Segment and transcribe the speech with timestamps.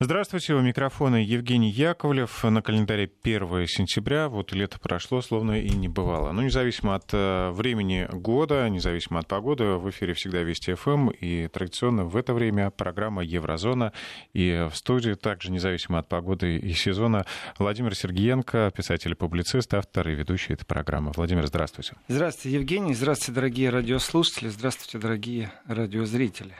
[0.00, 2.44] Здравствуйте, у микрофона Евгений Яковлев.
[2.44, 6.30] На календаре 1 сентября, вот лето прошло, словно и не бывало.
[6.30, 11.48] Но независимо от э, времени года, независимо от погоды, в эфире всегда Вести ФМ, и
[11.48, 13.92] традиционно в это время программа Еврозона.
[14.34, 17.26] И в студии также, независимо от погоды и сезона,
[17.58, 21.10] Владимир Сергеенко, писатель и публицист, автор и ведущий этой программы.
[21.16, 21.94] Владимир, здравствуйте.
[22.06, 22.94] Здравствуйте, Евгений.
[22.94, 24.46] Здравствуйте, дорогие радиослушатели.
[24.46, 26.54] Здравствуйте, дорогие радиозрители.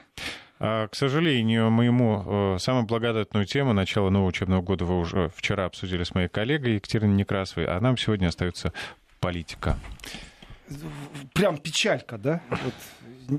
[0.60, 5.66] А, к сожалению, моему э, самую благодатную тему начала нового учебного года вы уже вчера
[5.66, 8.72] обсудили с моей коллегой Екатериной Некрасовой, а нам сегодня остается
[9.20, 9.78] политика.
[11.32, 12.42] Прям печалька, да?
[12.50, 12.74] Вот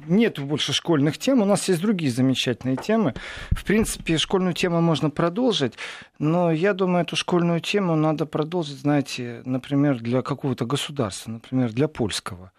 [0.07, 3.13] нет больше школьных тем, у нас есть другие замечательные темы.
[3.51, 5.73] В принципе, школьную тему можно продолжить,
[6.19, 11.87] но я думаю, эту школьную тему надо продолжить, знаете, например, для какого-то государства, например, для
[11.87, 12.51] польского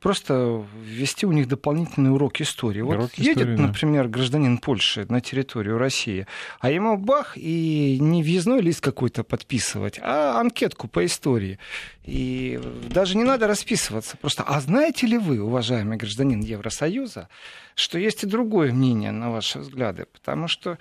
[0.00, 2.80] просто ввести у них дополнительный урок истории.
[2.80, 3.62] Вот урок едет, истории, да.
[3.64, 6.26] например, гражданин Польши на территорию России,
[6.60, 11.58] а ему бах, и не въездной лист какой-то подписывать, а анкетку по истории.
[12.04, 14.16] И даже не надо расписываться.
[14.16, 17.28] Просто, а знаете ли вы, уважаемый гражданин Евросоюза,
[17.74, 20.06] что есть и другое мнение на ваши взгляды?
[20.12, 20.78] Потому что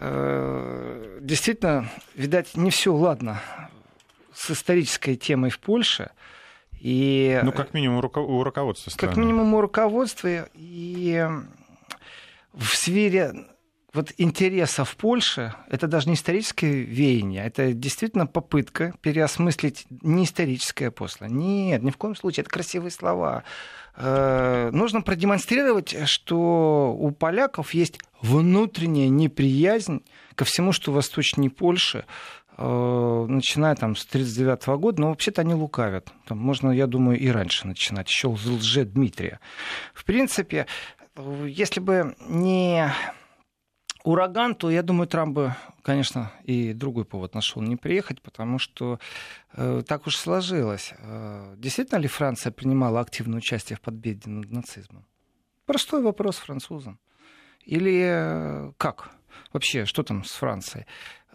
[0.00, 3.40] э, действительно, видать, не все ладно
[4.34, 6.10] с исторической темой в Польше–
[6.80, 9.14] и, ну, как минимум, у руководства страны.
[9.14, 10.48] Как минимум у руководства.
[10.54, 11.26] И
[12.52, 13.32] в сфере
[13.96, 21.30] вот интересов Польши это даже не историческое веяние, это действительно попытка переосмыслить не историческое прошлое.
[21.30, 23.42] Нет, ни в коем случае, это красивые слова.
[23.96, 30.02] Э, нужно продемонстрировать, что у поляков есть внутренняя неприязнь
[30.34, 32.04] ко всему, что восточнее Польши,
[32.58, 36.12] начиная там с 1939 года, но вообще-то они лукавят.
[36.26, 39.40] Там можно, я думаю, и раньше начинать, еще с лже Дмитрия.
[39.92, 40.66] В принципе,
[41.46, 42.90] если бы не
[44.06, 48.98] ураган, то, я думаю, Трамп бы, конечно, и другой повод нашел не приехать, потому что
[49.52, 50.94] э, так уж сложилось.
[50.98, 55.04] Э, действительно ли Франция принимала активное участие в победе над нацизмом?
[55.66, 57.00] Простой вопрос французам.
[57.64, 59.10] Или э, как?
[59.52, 60.86] Вообще, что там с Францией?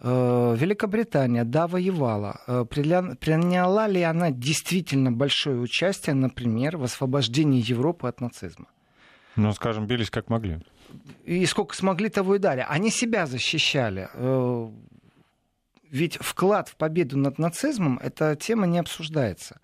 [0.04, 2.42] Э, Великобритания, да, воевала.
[2.48, 8.66] Э, приняла ли она действительно большое участие, например, в освобождении Европы от нацизма?
[9.36, 10.60] Ну, скажем, бились как могли.
[11.24, 12.66] И сколько смогли, того и дали.
[12.68, 14.10] Они себя защищали.
[14.14, 14.70] Э,
[15.92, 19.60] ведь вклад в победу над нацизмом, эта тема не обсуждается.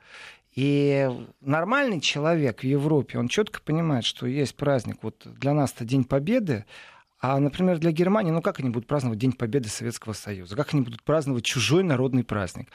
[0.56, 1.10] И
[1.42, 4.98] нормальный человек в Европе, он четко понимает, что есть праздник.
[5.02, 6.66] Вот для нас это День Победы,
[7.20, 10.56] а, например, для Германии, ну как они будут праздновать День Победы Советского Союза?
[10.56, 12.70] Как они будут праздновать чужой народный праздник?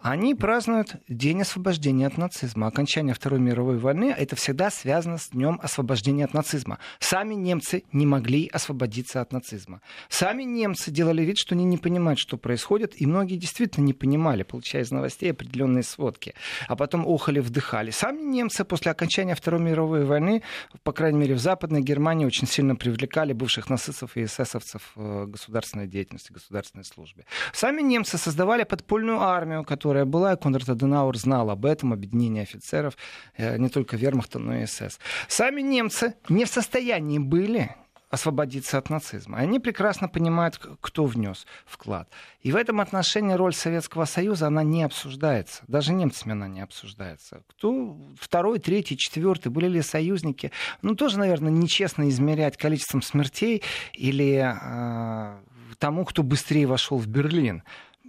[0.00, 2.66] Они празднуют День освобождения от нацизма.
[2.66, 6.78] Окончание Второй мировой войны это всегда связано с Днем освобождения от нацизма.
[6.98, 9.80] Сами немцы не могли освободиться от нацизма.
[10.08, 14.42] Сами немцы делали вид, что они не понимают, что происходит, и многие действительно не понимали,
[14.42, 16.34] получая из новостей определенные сводки.
[16.68, 17.90] А потом охали, вдыхали.
[17.90, 20.42] Сами немцы после окончания Второй мировой войны,
[20.82, 25.86] по крайней мере в Западной Германии, очень сильно привлекали бывших нацистов и эсэсовцев в государственной
[25.86, 27.24] деятельности, государственной службе.
[27.52, 32.42] Сами немцы создавали подпольную армию, которая которая была, и Конрад Аденауэр знал об этом, объединение
[32.42, 32.96] офицеров,
[33.36, 34.98] э, не только вермахта, но и СС.
[35.28, 37.70] Сами немцы не в состоянии были
[38.14, 39.38] освободиться от нацизма.
[39.38, 42.08] Они прекрасно понимают, кто внес вклад.
[42.40, 45.62] И в этом отношении роль Советского Союза, она не обсуждается.
[45.68, 47.42] Даже немцами она не обсуждается.
[47.48, 50.50] Кто второй, третий, четвертый, были ли союзники?
[50.82, 55.36] Ну, тоже, наверное, нечестно измерять количеством смертей или э,
[55.78, 57.62] тому, кто быстрее вошел в Берлин.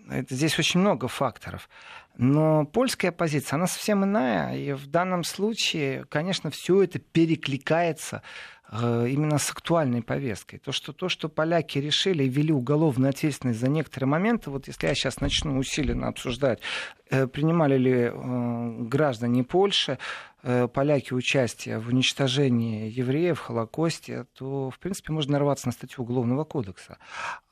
[0.10, 1.70] Это, здесь очень много факторов.
[2.18, 4.58] Но польская позиция, она совсем иная.
[4.58, 8.22] И в данном случае, конечно, все это перекликается
[8.72, 10.58] именно с актуальной повесткой.
[10.58, 14.88] То что, то, что поляки решили и ввели уголовную ответственность за некоторые моменты, вот если
[14.88, 16.60] я сейчас начну усиленно обсуждать,
[17.10, 19.98] э, принимали ли э, граждане Польши
[20.48, 26.04] Э, поляки участие в уничтожении евреев, в Холокосте, то, в принципе, можно нарваться на статью
[26.04, 27.00] Уголовного кодекса.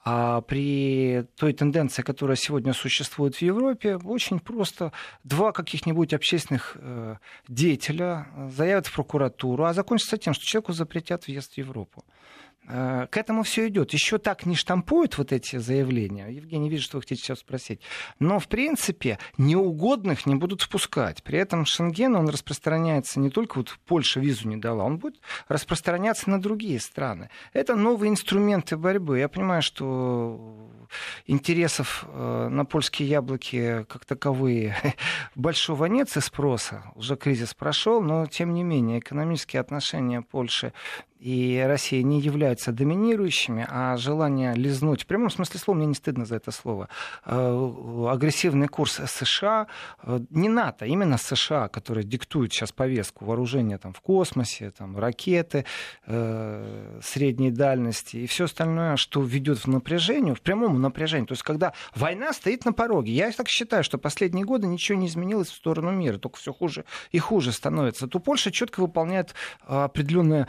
[0.05, 4.91] А при той тенденции, которая сегодня существует в Европе, очень просто
[5.23, 7.15] два каких-нибудь общественных э,
[7.47, 12.01] деятеля заявят в прокуратуру, а закончится тем, что человеку запретят въезд в Европу.
[12.67, 13.93] Э, к этому все идет.
[13.93, 16.27] Еще так не штампуют вот эти заявления.
[16.29, 17.81] Евгений, вижу, что вы хотите сейчас спросить.
[18.19, 21.23] Но, в принципе, неугодных не будут впускать.
[21.23, 26.29] При этом Шенген, он распространяется не только вот Польша визу не дала, он будет распространяться
[26.29, 27.29] на другие страны.
[27.51, 29.19] Это новые инструменты борьбы.
[29.19, 30.71] Я понимаю, что
[31.25, 34.75] интересов э, на польские яблоки как таковые
[35.35, 36.83] большого нет и спроса.
[36.95, 40.73] Уже кризис прошел, но, тем не менее, экономические отношения Польши
[41.23, 46.25] и Россия не являются доминирующими, а желание лизнуть, в прямом смысле слова, мне не стыдно
[46.25, 46.89] за это слово,
[47.25, 49.67] э, агрессивный курс США,
[50.03, 55.63] э, не НАТО, именно США, которые диктуют сейчас повестку вооружения там, в космосе, там, ракеты
[56.07, 61.25] э, средней дальности и все остальное, что ведет в напряжение, в прямом напряжении.
[61.25, 63.13] То есть, когда война стоит на пороге.
[63.13, 66.83] Я так считаю, что последние годы ничего не изменилось в сторону мира, только все хуже
[67.11, 68.07] и хуже становится.
[68.07, 69.33] То Польша четко выполняет
[69.65, 70.47] определенную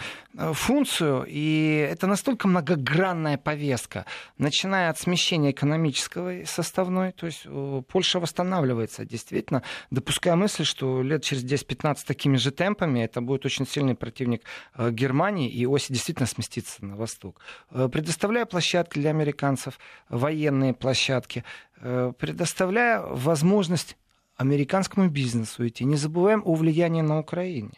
[0.65, 4.07] функцию, и это настолько многогранная повестка,
[4.39, 11.23] начиная от смещения экономического составной, то есть э, Польша восстанавливается, действительно, допуская мысль, что лет
[11.23, 14.43] через 10-15 такими же темпами это будет очень сильный противник
[14.75, 17.41] э, Германии, и ось действительно сместится на восток.
[17.71, 19.79] Э, предоставляя площадки для американцев,
[20.09, 21.45] военные площадки,
[22.19, 23.99] предоставляя возможность
[24.37, 25.85] американскому бизнесу идти.
[25.85, 27.73] Не забываем о влиянии на Украине.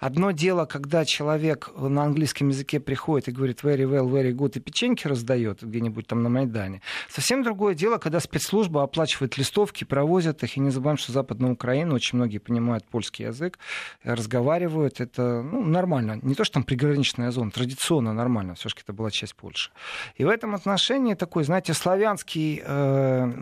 [0.00, 4.60] Одно дело, когда человек на английском языке приходит и говорит very well, very good, и
[4.60, 6.80] печеньки раздает где-нибудь там на Майдане.
[7.10, 11.94] Совсем другое дело, когда спецслужба оплачивает листовки, провозят их, и не забываем, что Западная Украина,
[11.94, 13.58] очень многие понимают польский язык,
[14.02, 16.18] разговаривают, это ну, нормально.
[16.22, 19.70] Не то, что там приграничная зона, традиционно нормально, все-таки это была часть Польши.
[20.16, 23.32] И в этом отношении такой, знаете, славянский э,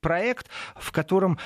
[0.00, 0.46] проект,
[0.76, 1.38] в котором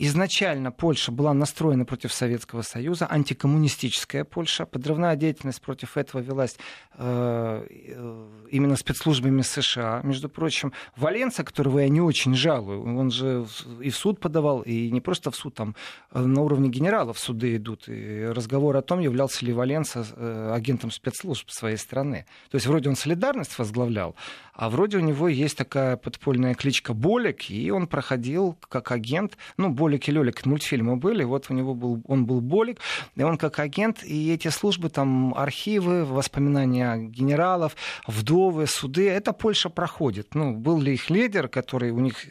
[0.00, 4.64] Изначально Польша была настроена против Советского Союза, антикоммунистическая Польша.
[4.64, 6.56] Подрывная деятельность против этого велась
[6.94, 10.02] э, э, именно спецслужбами США.
[10.04, 13.44] Между прочим, Валенца, которого я не очень жалую, он же
[13.80, 15.74] и в суд подавал, и не просто в суд, там
[16.12, 17.88] э, на уровне генералов суды идут.
[17.88, 22.24] И разговор о том, являлся ли Валенца э, агентом спецслужб своей страны.
[22.52, 24.14] То есть вроде он солидарность возглавлял,
[24.54, 29.70] а вроде у него есть такая подпольная кличка Болик, и он проходил как агент, ну,
[29.70, 32.80] Болик и Лёлик мультфильмы были, вот у него был, он был Болик,
[33.16, 37.76] и он как агент, и эти службы, там, архивы, воспоминания генералов,
[38.06, 40.34] вдовы, суды, это Польша проходит.
[40.34, 42.26] Ну, был ли их лидер, который у них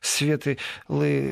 [0.00, 0.58] светлый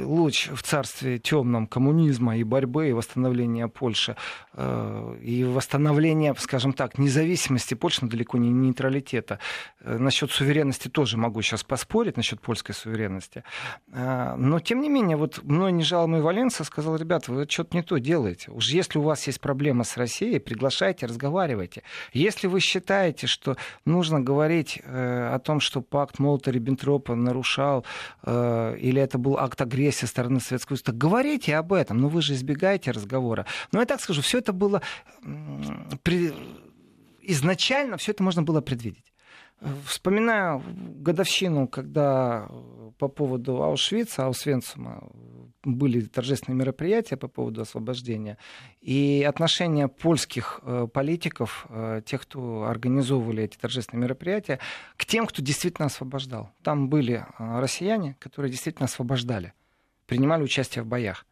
[0.04, 4.16] луч в царстве темном коммунизма и борьбы, и восстановления Польши,
[4.54, 9.38] э, и восстановления, скажем так, независимости Польши, но далеко не нейтралитета.
[9.80, 13.44] Э, насчет суверенности тоже могу сейчас поспорить, насчет польской суверенности.
[13.92, 17.82] Э, но, тем не менее, вот мной не жалуемый Валенса сказал, ребята, вы что-то не
[17.82, 18.50] то делаете.
[18.50, 21.82] Уж если у вас есть проблема с Россией, приглашайте, разговаривайте.
[22.12, 27.84] Если вы считаете, что нужно говорить э, о том, что пакт Молота-Риббентропа нарушал,
[28.22, 32.08] э, или это был акт агрессии со стороны Советского Союза, так говорите об этом, но
[32.08, 33.46] вы же избегаете разговора.
[33.72, 34.82] Но я так скажу, все это было...
[36.02, 36.32] При...
[37.22, 39.07] Изначально все это можно было предвидеть.
[39.86, 40.62] Вспоминаю
[41.00, 42.48] годовщину, когда
[42.98, 45.08] по поводу Аушвица, Аусвенцума
[45.64, 48.38] были торжественные мероприятия по поводу освобождения.
[48.80, 54.60] И отношение польских э, политиков, э, тех, кто организовывали эти торжественные мероприятия,
[54.96, 56.50] к тем, кто действительно освобождал.
[56.62, 59.52] Там были э, россияне, которые действительно освобождали,
[60.06, 61.26] принимали участие в боях.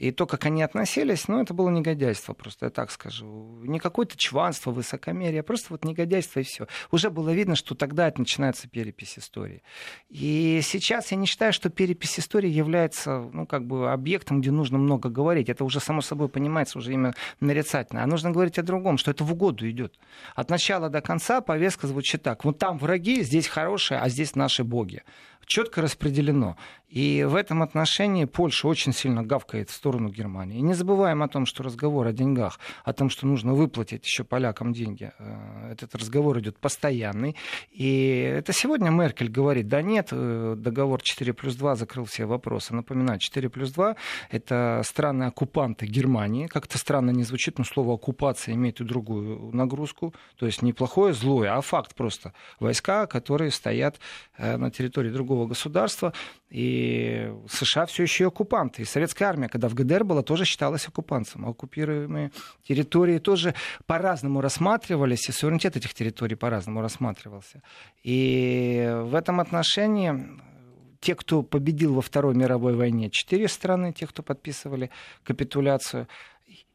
[0.00, 3.60] И то, как они относились, ну, это было негодяйство, просто я так скажу.
[3.64, 6.66] Не какое-то чванство, высокомерие, просто вот негодяйство и все.
[6.90, 9.62] Уже было видно, что тогда это начинается перепись истории.
[10.08, 14.78] И сейчас я не считаю, что перепись истории является, ну, как бы объектом, где нужно
[14.78, 15.50] много говорить.
[15.50, 18.02] Это уже само собой понимается, уже именно нарицательно.
[18.02, 19.98] А нужно говорить о другом, что это в угоду идет.
[20.34, 22.46] От начала до конца повестка звучит так.
[22.46, 25.02] Вот там враги, здесь хорошие, а здесь наши боги
[25.50, 26.56] четко распределено.
[26.90, 30.58] И в этом отношении Польша очень сильно гавкает в сторону Германии.
[30.58, 34.24] И не забываем о том, что разговор о деньгах, о том, что нужно выплатить еще
[34.24, 37.36] полякам деньги, э, этот разговор идет постоянный.
[37.70, 42.74] И это сегодня Меркель говорит, да нет, э, договор 4 плюс 2 закрыл все вопросы.
[42.74, 43.94] Напоминаю, 4 плюс 2—
[44.30, 46.48] это страны-оккупанты Германии.
[46.48, 50.12] Как-то странно не звучит, но слово оккупация имеет и другую нагрузку.
[50.36, 52.32] То есть не плохое, злое, а факт просто.
[52.58, 54.00] Войска, которые стоят
[54.38, 56.12] э, на территории другого государства,
[56.50, 58.82] и США все еще оккупанты.
[58.82, 61.46] И советская армия, когда в ГДР была, тоже считалась оккупантом.
[61.46, 62.32] Оккупируемые
[62.66, 63.54] территории тоже
[63.86, 67.62] по-разному рассматривались, и суверенитет этих территорий по-разному рассматривался.
[68.02, 70.40] И в этом отношении
[71.00, 74.90] те, кто победил во Второй мировой войне, четыре страны, те, кто подписывали
[75.24, 76.06] капитуляцию,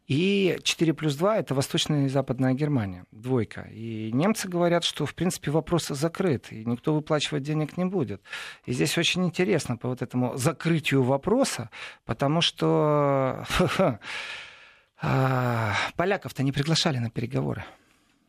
[0.08, 3.68] и 4 плюс 2— это Восточная и Западная Германия, двойка.
[3.72, 8.22] И немцы говорят, что, в принципе, вопрос закрыт, и никто выплачивать денег не будет.
[8.66, 11.72] И здесь очень интересно по вот этому закрытию вопроса,
[12.06, 13.46] потому что
[15.02, 17.66] а, поляков-то не приглашали на переговоры.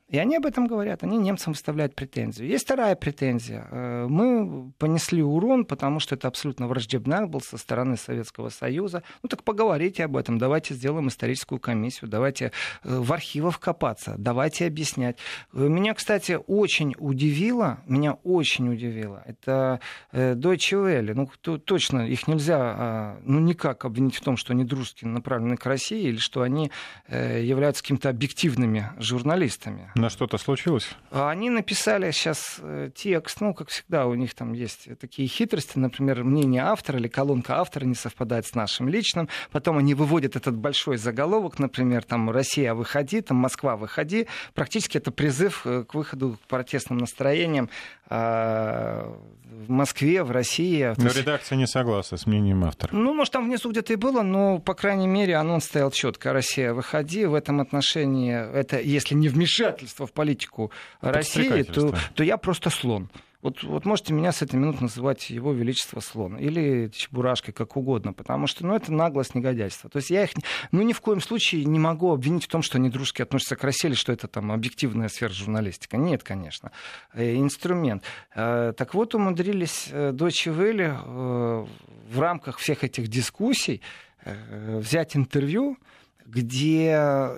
[0.08, 2.48] И они об этом говорят, они немцам выставляют претензию.
[2.48, 3.66] Есть вторая претензия.
[3.72, 9.02] Э, мы понесли урон, потому что это абсолютно враждебный акт был со стороны Советского Союза.
[9.24, 12.52] Ну так поговорите об этом, давайте сделаем историческую комиссию, давайте
[12.84, 15.18] э, в архивах копаться, давайте объяснять.
[15.52, 19.80] Э, меня, кстати, очень удивило, меня очень удивило, это
[20.12, 21.14] Deutsche Welle.
[21.14, 25.56] Ну, то, точно, их нельзя а, ну, никак обвинить в том, что они дружески направлены
[25.56, 26.70] к России или что они
[27.08, 29.90] являются какими-то объективными журналистами.
[29.96, 30.90] На что-то случилось?
[31.10, 36.22] Они написали сейчас э, текст, ну, как всегда, у них там есть такие хитрости, например,
[36.22, 40.98] мнение автора или колонка автора не совпадает с нашим личным, потом они выводят этот большой
[40.98, 46.46] заголовок, например, там «Россия, выходи», там «Москва, выходи», практически это призыв э, к выходу к
[46.46, 47.70] протестным настроениям
[48.08, 50.92] а, в Москве, в России.
[50.96, 51.16] Но есть...
[51.16, 52.94] редакция не согласна с мнением автора.
[52.94, 56.32] Ну, может, там внизу где-то и было, но, по крайней мере, анонс стоял четко.
[56.32, 57.24] Россия, выходи.
[57.24, 63.10] В этом отношении, это если не вмешательство в политику России, то, то я просто слон.
[63.46, 68.12] Вот, вот можете меня с этой минуты называть его величество слон или чебурашкой, как угодно,
[68.12, 69.88] потому что ну, это наглость, негодяйство.
[69.88, 70.30] То есть я их
[70.72, 73.62] ну, ни в коем случае не могу обвинить в том, что они дружески относятся к
[73.62, 75.96] России или что это там объективная сфера журналистика.
[75.96, 76.72] Нет, конечно.
[77.12, 78.02] Э, инструмент.
[78.34, 83.80] Э, так вот, умудрились Дочи Вели в рамках всех этих дискуссий
[84.24, 85.78] э, взять интервью,
[86.24, 87.30] где,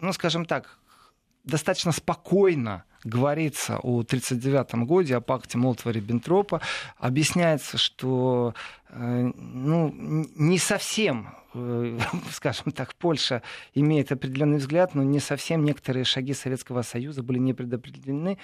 [0.00, 0.75] ну, скажем так,
[1.46, 6.60] достаточно спокойно говорится о 1939 годе, о пакте Молотова-Риббентропа,
[6.98, 8.54] объясняется, что
[8.88, 9.94] э, ну,
[10.34, 11.98] не совсем э,
[12.32, 13.42] скажем так, Польша
[13.74, 18.38] имеет определенный взгляд, но не совсем некоторые шаги Советского Союза были не предопределены.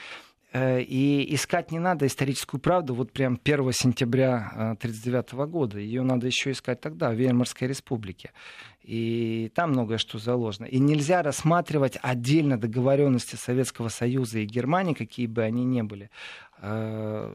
[0.52, 5.78] Э, и искать не надо историческую правду вот прям 1 сентября 1939 года.
[5.78, 8.32] Ее надо еще искать тогда, в Веймарской республике.
[8.82, 10.66] И там многое что заложено.
[10.66, 16.10] И нельзя рассматривать отдельно договоренности Советского Союза и Германии, какие бы они ни были.
[16.60, 17.34] Э,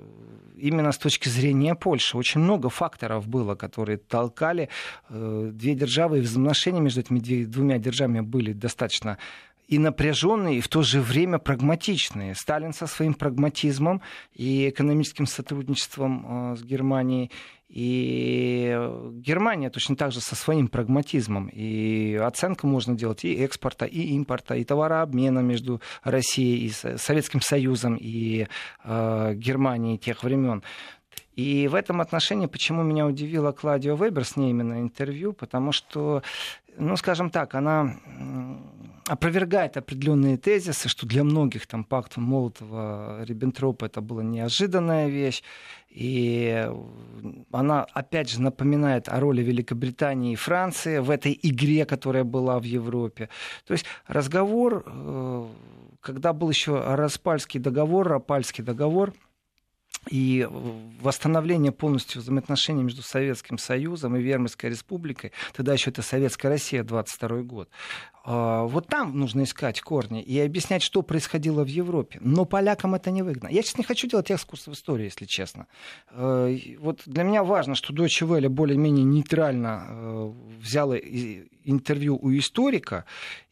[0.56, 2.18] именно с точки зрения Польши.
[2.18, 4.70] Очень много факторов было, которые толкали
[5.10, 9.18] э, две державы, и взаимоотношения между этими двумя державами были достаточно
[9.68, 12.36] и напряженные, и в то же время прагматичные.
[12.36, 14.02] Сталин со своим прагматизмом
[14.34, 17.32] и экономическим сотрудничеством э, с Германией,
[17.70, 18.74] и
[19.12, 21.50] Германия точно так же со своим прагматизмом.
[21.50, 27.98] И оценку можно делать и экспорта, и импорта, и товарообмена между Россией и Советским Союзом
[28.00, 28.48] и
[28.86, 30.64] э, Германией тех времен.
[31.36, 36.24] И в этом отношении, почему меня удивила Кладио Вебер, с ней именно интервью, потому что,
[36.78, 37.96] ну, скажем так, она
[39.08, 45.44] опровергает определенные тезисы, что для многих там пакт Молотова-Риббентропа это была неожиданная вещь.
[45.90, 46.70] И
[47.52, 52.64] она, опять же, напоминает о роли Великобритании и Франции в этой игре, которая была в
[52.64, 53.30] Европе.
[53.66, 55.46] То есть разговор, э,
[56.02, 59.14] когда был еще Распальский договор, Рапальский договор–
[60.10, 60.48] и
[61.02, 67.44] восстановление полностью взаимоотношений между Советским Союзом и Вермальской Республикой, тогда еще это Советская Россия, 22
[67.44, 67.70] год,
[68.30, 72.20] а, вот там нужно искать корни и объяснять, что происходило в Европе.
[72.22, 73.48] Но полякам это не выгодно.
[73.48, 75.68] Я сейчас не хочу делать экскурс в историю, если честно.
[76.10, 83.06] А, вот для меня важно, что Deutsche Welle более-менее нейтрально а, взяла интервью у историка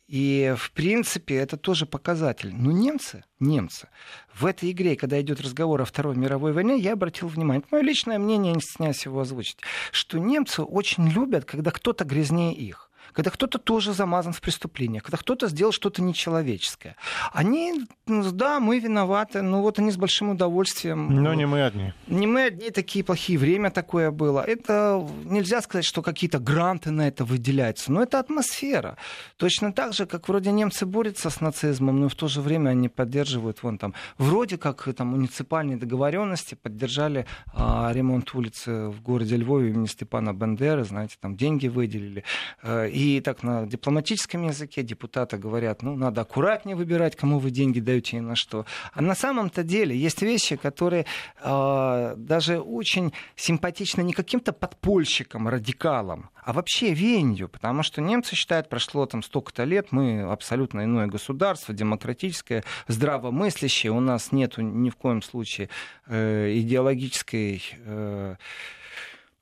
[0.07, 2.53] и, в принципе, это тоже показатель.
[2.53, 3.89] Но немцы, немцы,
[4.33, 7.83] в этой игре, когда идет разговор о Второй мировой войне, я обратил внимание, это мое
[7.83, 9.59] личное мнение, не стесняюсь его озвучить,
[9.91, 15.17] что немцы очень любят, когда кто-то грязнее их когда кто-то тоже замазан в преступлениях, когда
[15.17, 16.97] кто-то сделал что-то нечеловеческое.
[17.31, 21.23] Они, ну, да, мы виноваты, но вот они с большим удовольствием...
[21.23, 21.93] Но не мы одни.
[22.07, 24.41] Не мы одни такие плохие, время такое было.
[24.41, 28.97] Это нельзя сказать, что какие-то гранты на это выделяются, но это атмосфера.
[29.37, 32.89] Точно так же, как вроде немцы борются с нацизмом, но в то же время они
[32.89, 39.69] поддерживают вон там, вроде как там муниципальные договоренности поддержали а, ремонт улицы в городе Львове
[39.69, 42.25] имени Степана Бандеры, знаете, там деньги выделили.
[42.61, 47.51] Э, и и так на дипломатическом языке депутаты говорят, ну, надо аккуратнее выбирать, кому вы
[47.51, 48.65] деньги даете и на что.
[48.93, 51.05] А на самом-то деле есть вещи, которые
[51.41, 58.69] э, даже очень симпатичны не каким-то подпольщикам, радикалам, а вообще венью, потому что немцы считают,
[58.69, 64.95] прошло там столько-то лет, мы абсолютно иное государство, демократическое, здравомыслящее, у нас нет ни в
[64.95, 65.69] коем случае
[66.07, 67.63] э, идеологической...
[67.85, 68.35] Э,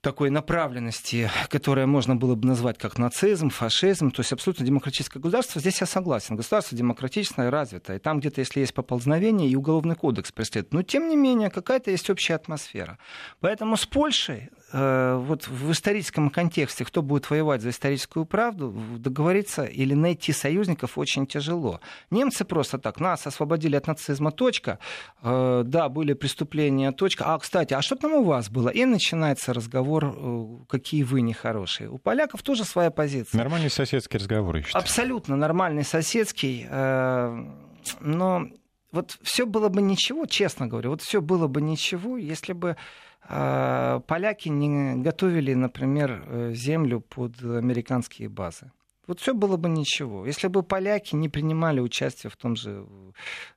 [0.03, 5.61] такой направленности, которая можно было бы назвать как нацизм, фашизм, то есть абсолютно демократическое государство,
[5.61, 6.35] здесь я согласен.
[6.35, 7.97] Государство демократичное, развитое.
[7.97, 10.73] И там где-то, если есть поползновение, и уголовный кодекс преследует.
[10.73, 12.99] Но, тем не менее, какая-то есть общая атмосфера.
[13.39, 19.93] Поэтому с Польшей вот в историческом контексте, кто будет воевать за историческую правду, договориться или
[19.93, 21.79] найти союзников очень тяжело.
[22.09, 24.79] Немцы просто так, нас освободили от нацизма, точка.
[25.21, 27.25] Э, да, были преступления, точка.
[27.33, 28.69] А, кстати, а что там у вас было?
[28.69, 31.89] И начинается разговор э, какие вы нехорошие.
[31.89, 33.37] У поляков тоже своя позиция.
[33.37, 34.81] Нормальный соседский разговор, я считаю.
[34.81, 36.67] Абсолютно нормальный соседский.
[36.69, 37.45] Э,
[37.99, 38.47] но
[38.91, 42.75] вот все было бы ничего, честно говорю, вот все было бы ничего, если бы э,
[43.27, 48.71] поляки не готовили, например, землю под американские базы.
[49.05, 50.25] Вот все было бы ничего.
[50.25, 52.85] Если бы поляки не принимали участие в том же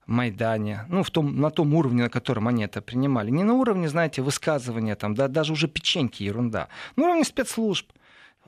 [0.07, 3.89] Майдане, ну, в том, на том уровне, на котором они это принимали, не на уровне,
[3.89, 7.93] знаете, высказывания, там, да, даже уже печеньки, ерунда, на уровне спецслужб,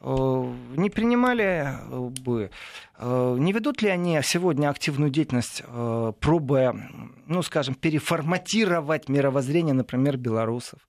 [0.00, 2.50] э, не принимали э, бы,
[2.98, 5.62] э, не ведут ли они сегодня активную деятельность,
[6.20, 6.74] пробуя,
[7.26, 10.80] ну, скажем, переформатировать мировоззрение, например, белорусов?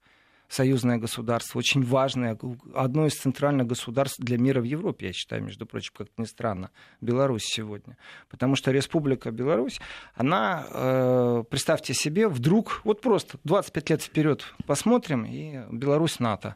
[0.50, 2.38] Союзное государство, очень важное,
[2.74, 6.72] одно из центральных государств для мира в Европе, я считаю, между прочим, как-то ни странно,
[7.00, 7.98] Беларусь сегодня.
[8.30, 9.80] Потому что Республика Беларусь,
[10.16, 16.56] она, э, представьте себе, вдруг, вот просто 25 лет вперед посмотрим, и Беларусь НАТО.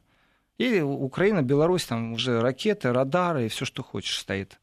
[0.58, 4.60] И Украина, Беларусь, там уже ракеты, радары и все, что хочешь стоит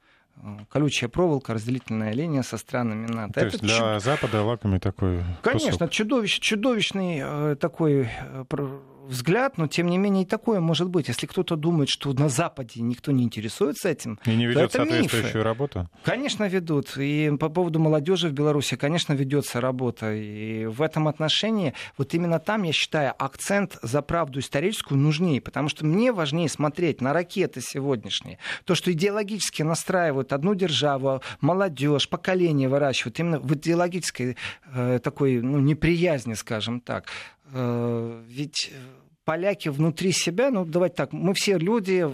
[0.71, 3.35] колючая проволока, разделительная линия со странами НАТО.
[3.35, 4.03] То это есть для чуд...
[4.03, 5.91] Запада лакомый такой Конечно, кусок.
[5.91, 8.45] чудовищ, чудовищный э, такой э,
[9.11, 11.09] взгляд, но тем не менее и такое может быть.
[11.09, 15.43] Если кто-то думает, что на Западе никто не интересуется этим, и не ведет соответствующую мифы.
[15.43, 15.91] работу?
[16.05, 16.97] Конечно, ведут.
[16.97, 20.15] И по поводу молодежи в Беларуси, конечно, ведется работа.
[20.15, 25.69] И в этом отношении, вот именно там, я считаю, акцент за правду историческую нужнее, потому
[25.69, 32.69] что мне важнее смотреть на ракеты сегодняшние, то, что идеологически настраивают одну державу, молодежь, поколение
[32.69, 34.37] выращивают именно в идеологической
[34.73, 37.07] э, такой ну, неприязни, скажем так.
[37.53, 38.71] Э, ведь
[39.31, 42.05] поляки внутри себя, ну давайте так, мы все люди,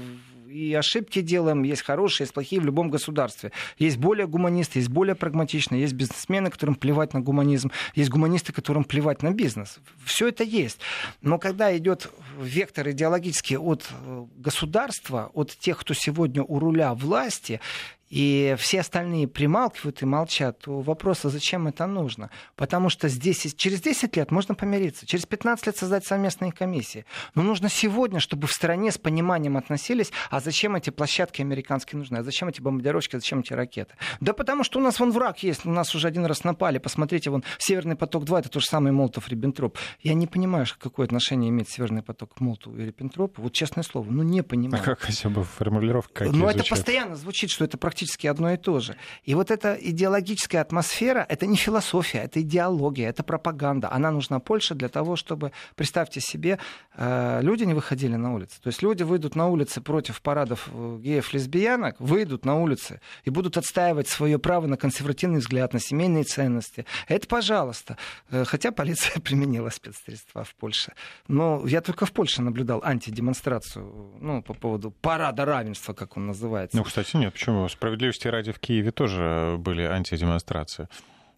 [0.50, 3.52] и ошибки делаем, есть хорошие, есть плохие в любом государстве.
[3.78, 8.84] Есть более гуманисты, есть более прагматичные, есть бизнесмены, которым плевать на гуманизм, есть гуманисты, которым
[8.84, 9.78] плевать на бизнес.
[10.04, 10.78] Все это есть.
[11.22, 17.60] Но когда идет вектор идеологический от э, государства, от тех, кто сегодня у руля власти,
[18.08, 22.30] и все остальные прималкивают и молчат, то вопрос, а зачем это нужно?
[22.54, 27.04] Потому что здесь, через 10 лет можно помириться, через 15 лет создать совместные комиссии.
[27.34, 32.18] Но нужно сегодня, чтобы в стране с пониманием относились, а зачем эти площадки американские нужны,
[32.18, 33.94] а зачем эти бомбардировки, а зачем эти ракеты?
[34.20, 37.30] Да потому что у нас вон враг есть, у нас уже один раз напали, посмотрите,
[37.30, 39.76] вон Северный поток-2, это то же самое Молотов-Риббентроп.
[40.00, 44.08] Я не понимаю, какое отношение имеет Северный поток к Молотову и Риббентропу, вот честное слово,
[44.10, 44.82] ну не понимаю.
[44.82, 46.24] А как хотя бы формулировка?
[46.24, 48.94] Ну это постоянно звучит, что это практически практически одно и то же.
[49.24, 53.90] И вот эта идеологическая атмосфера, это не философия, это идеология, это пропаганда.
[53.90, 56.58] Она нужна Польше для того, чтобы, представьте себе,
[56.94, 58.60] э, люди не выходили на улицы.
[58.60, 63.30] То есть люди выйдут на улицы против парадов э, геев, лесбиянок, выйдут на улицы и
[63.30, 66.84] будут отстаивать свое право на консервативный взгляд, на семейные ценности.
[67.08, 67.96] Это пожалуйста.
[68.30, 70.92] Э, хотя полиция применила спецсредства в Польше.
[71.28, 76.76] Но я только в Польше наблюдал антидемонстрацию ну, по поводу парада равенства, как он называется.
[76.76, 77.68] Ну, кстати, нет, почему?
[77.86, 80.88] Справедливости ради в Киеве тоже были антидемонстрации.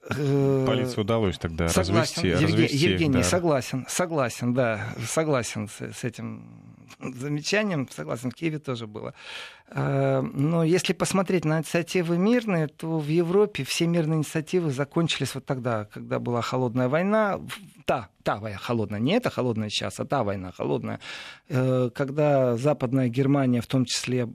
[0.09, 2.47] Э, Полицию удалось тогда согласен, развести, Евге...
[2.47, 2.77] развести.
[2.89, 3.23] Евгений, да.
[3.23, 9.13] согласен, согласен, да, согласен с, с этим замечанием, согласен, в Киеве тоже было.
[9.71, 15.45] Э, но если посмотреть на инициативы мирные, то в Европе все мирные инициативы закончились вот
[15.45, 17.41] тогда, когда была холодная война,
[17.85, 20.99] та, та война холодная, не эта холодная сейчас, а та война холодная,
[21.51, 24.29] э, когда Западная Германия в том числе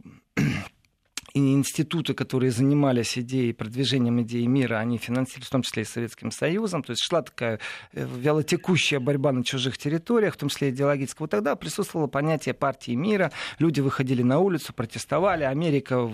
[1.33, 6.31] и институты, которые занимались идеей, продвижением идеи мира, они финансировались в том числе и Советским
[6.31, 6.83] Союзом.
[6.83, 7.59] То есть шла такая
[7.93, 11.23] э, вялотекущая борьба на чужих территориях, в том числе идеологическая.
[11.23, 13.31] Вот тогда присутствовало понятие партии мира.
[13.57, 15.43] Люди выходили на улицу, протестовали.
[15.43, 16.11] Америка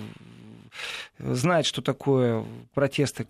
[1.17, 3.27] знает, что такое протесты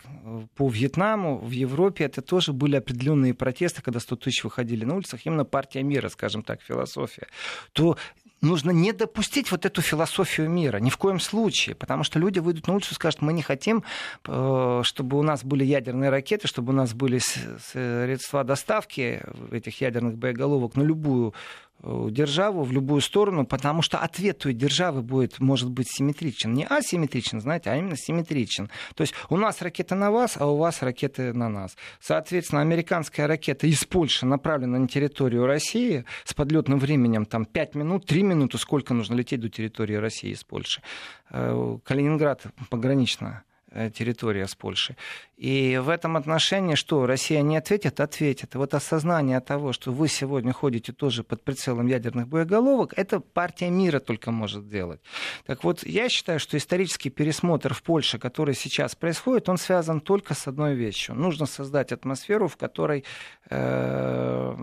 [0.56, 5.26] по Вьетнаму, в Европе это тоже были определенные протесты, когда 100 тысяч выходили на улицах,
[5.26, 7.28] именно партия мира, скажем так, философия,
[7.74, 7.98] то
[8.42, 12.68] нужно не допустить вот эту философию мира, ни в коем случае, потому что люди выйдут
[12.68, 13.84] на улицу и скажут, мы не хотим,
[14.28, 19.22] э, чтобы у нас были ядерные ракеты, чтобы у нас были средства доставки
[19.52, 21.34] этих ядерных боеголовок на любую
[21.84, 26.54] державу в любую сторону, потому что ответ той державы будет, может быть, симметричен.
[26.54, 28.70] Не асимметричен, знаете, а именно симметричен.
[28.96, 31.78] То есть у нас ракеты на вас, а у вас ракеты на нас.
[32.02, 38.06] Соответственно, американская ракета из Польши направлена на территорию России с подлетным временем там 5 минут,
[38.06, 40.82] 3 минуты, сколько нужно лететь до территории России из Польши.
[41.30, 43.49] Э, Калининград пограничная Э,
[43.94, 44.96] территория с Польшей.
[45.38, 48.56] И в этом отношении, что Россия не ответит, ответит.
[48.56, 54.00] Вот осознание того, что вы сегодня ходите тоже под прицелом ядерных боеголовок, это партия мира
[54.00, 55.00] только может делать.
[55.46, 60.34] Так вот, я считаю, что исторический пересмотр в Польше, который сейчас происходит, он связан только
[60.34, 61.16] с одной вещью.
[61.16, 63.06] Нужно создать атмосферу, в которой
[63.50, 64.56] э,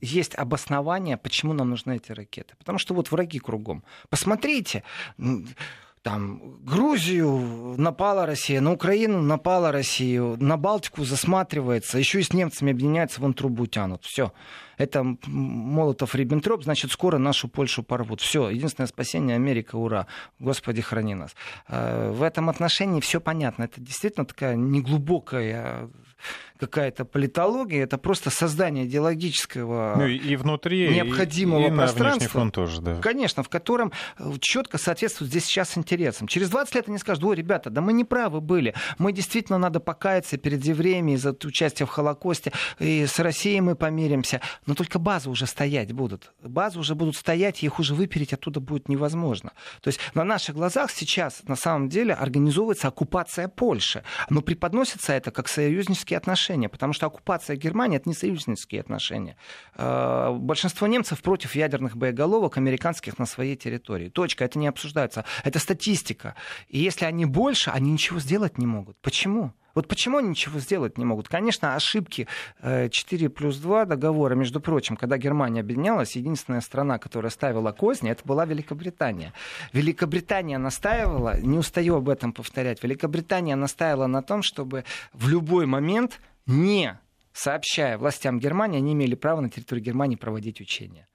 [0.00, 2.54] есть обоснование, почему нам нужны эти ракеты.
[2.58, 3.82] Потому что вот враги кругом.
[4.10, 4.82] Посмотрите,
[6.02, 12.72] там, Грузию напала Россия, на Украину напала Россия, на Балтику засматривается, еще и с немцами
[12.72, 14.04] объединяется, вон трубу тянут.
[14.04, 14.32] Все.
[14.78, 18.20] Это Молотов-Риббентроп, значит, скоро нашу Польшу порвут.
[18.20, 20.08] Все, единственное спасение Америка, ура.
[20.40, 21.36] Господи, храни нас.
[21.68, 23.64] А, в этом отношении все понятно.
[23.64, 25.88] Это действительно такая неглубокая
[26.58, 32.28] какая-то политология, это просто создание идеологического ну, и внутри, необходимого и, и пространства.
[32.28, 33.00] фронт тоже, да.
[33.00, 36.28] Конечно, в котором э, четко соответствует здесь сейчас интересам.
[36.28, 38.74] Через 20 лет они скажут, ой, ребята, да мы не правы были.
[38.98, 44.40] Мы действительно надо покаяться перед евреями за участие в Холокосте, и с Россией мы помиримся.
[44.66, 46.32] Но только базы уже стоять будут.
[46.42, 49.52] Базы уже будут стоять, и их уже выпереть оттуда будет невозможно.
[49.80, 54.04] То есть на наших глазах сейчас на самом деле организовывается оккупация Польши.
[54.30, 55.48] Но преподносится это как
[56.12, 59.36] союзнические отношения потому что оккупация Германии это не союзнические отношения.
[59.74, 64.08] А, большинство немцев против ядерных боеголовок американских на своей территории.
[64.08, 65.24] Точка, это не обсуждается.
[65.44, 66.34] Это статистика.
[66.68, 68.96] И если они больше, они ничего сделать не могут.
[69.02, 69.52] Почему?
[69.74, 71.28] Вот почему они ничего сделать не могут?
[71.28, 72.28] Конечно, ошибки
[72.62, 78.10] 4 э, плюс 2 договора, между прочим, когда Германия объединялась, единственная страна, которая ставила козни,
[78.10, 79.32] это была Великобритания.
[79.72, 86.20] Великобритания настаивала, не устаю об этом повторять, Великобритания настаивала на том, чтобы в любой момент
[86.46, 86.98] не
[87.32, 91.06] сообщая властям Германии, они имели право на территории Германии проводить учения.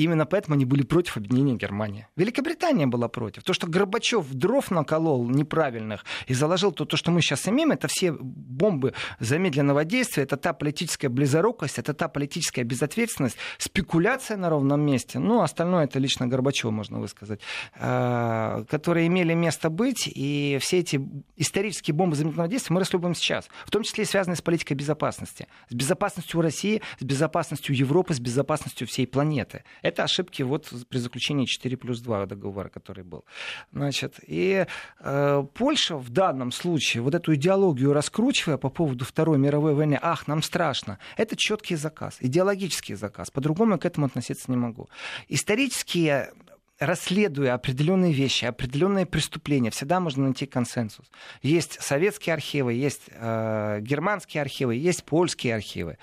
[0.00, 2.06] Именно поэтому они были против объединения Германии.
[2.16, 3.42] Великобритания была против.
[3.42, 7.86] То, что Горбачев дров наколол неправильных и заложил то, то, что мы сейчас имеем, это
[7.86, 14.80] все бомбы замедленного действия, это та политическая близорукость, это та политическая безответственность, спекуляция на ровном
[14.80, 15.18] месте.
[15.18, 17.40] Ну, остальное это лично Горбачева, можно высказать,
[17.78, 20.10] а, которые имели место быть.
[20.14, 20.98] И все эти
[21.36, 23.48] исторические бомбы замедленного действия мы раслюбим сейчас.
[23.66, 25.46] В том числе и связанные с политикой безопасности.
[25.68, 29.62] С безопасностью России, с безопасностью Европы, с безопасностью всей планеты.
[29.90, 33.24] Это ошибки вот при заключении 4 плюс 2 договора, который был.
[33.72, 34.66] Значит, и
[35.00, 40.28] э, Польша в данном случае, вот эту идеологию раскручивая по поводу Второй мировой войны, ах,
[40.28, 43.32] нам страшно, это четкий заказ, идеологический заказ.
[43.32, 44.88] По-другому я к этому относиться не могу.
[45.28, 46.32] Исторические
[46.80, 51.06] расследуя определенные вещи, определенные преступления, всегда можно найти консенсус.
[51.42, 55.98] Есть советские архивы, есть э, германские архивы, есть польские архивы.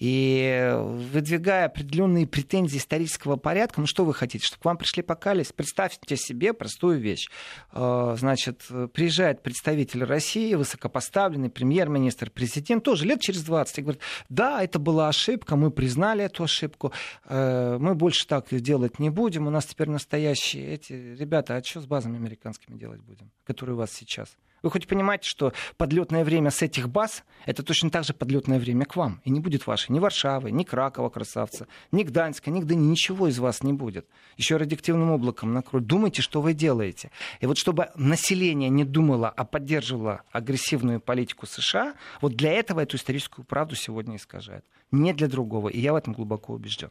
[0.00, 0.72] И
[1.12, 5.52] выдвигая определенные претензии исторического порядка, ну что вы хотите, чтобы к вам пришли покались?
[5.52, 7.28] Представьте себе простую вещь.
[7.72, 8.62] Э, значит,
[8.94, 15.08] приезжает представитель России, высокопоставленный премьер-министр, президент, тоже лет через 20, и говорит, да, это была
[15.08, 16.94] ошибка, мы признали эту ошибку,
[17.26, 21.82] э, мы больше так делать не будем, у нас теперь настоящие эти ребята, а что
[21.82, 24.30] с базами американскими делать будем, которые у вас сейчас?
[24.62, 28.84] Вы хоть понимаете, что подлетное время с этих баз это точно так же подлетное время
[28.84, 29.20] к вам.
[29.24, 33.38] И не будет вашей ни Варшавы, ни Кракова, красавца, ни Гданьска, ни Гдыни, ничего из
[33.38, 34.06] вас не будет.
[34.36, 35.86] Еще радиоактивным облаком накроют.
[35.86, 37.10] Думайте, что вы делаете.
[37.40, 42.96] И вот чтобы население не думало, а поддерживало агрессивную политику США, вот для этого эту
[42.96, 44.64] историческую правду сегодня искажают.
[44.90, 45.68] Не для другого.
[45.68, 46.90] И я в этом глубоко убежден.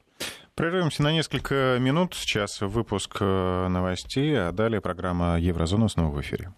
[0.56, 2.16] Прервемся на несколько минут.
[2.16, 6.54] Сейчас выпуск э, новостей, а далее программа «Еврозона» снова в эфире.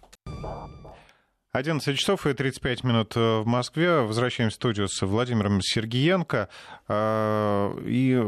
[1.54, 4.00] 11 часов и 35 минут э, в Москве.
[4.00, 6.48] Возвращаемся в студию с Владимиром Сергиенко.
[6.88, 8.18] А, и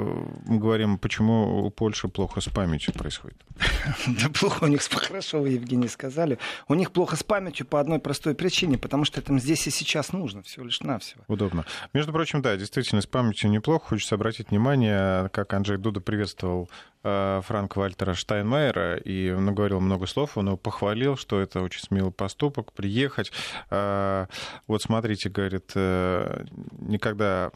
[0.46, 3.38] говорим, почему у Польши плохо с памятью происходит.
[4.06, 6.38] Да плохо у них, хорошо вы, Евгений, сказали.
[6.68, 10.12] У них плохо с памятью по одной простой причине, потому что это здесь и сейчас
[10.12, 11.24] нужно, всего лишь навсего.
[11.26, 11.64] Удобно.
[11.94, 13.86] Между прочим, да, действительно, с памятью неплохо.
[13.88, 20.06] Хочется обратить внимание, как Анджей Дуда приветствовал э, Франка Вальтера Штайнмайера, и он говорил много
[20.06, 23.30] слов, он его похвалил, что это очень смелый поступок, приехать.
[23.70, 24.26] Э,
[24.66, 26.46] вот смотрите, говорит, э,
[26.78, 27.50] никогда...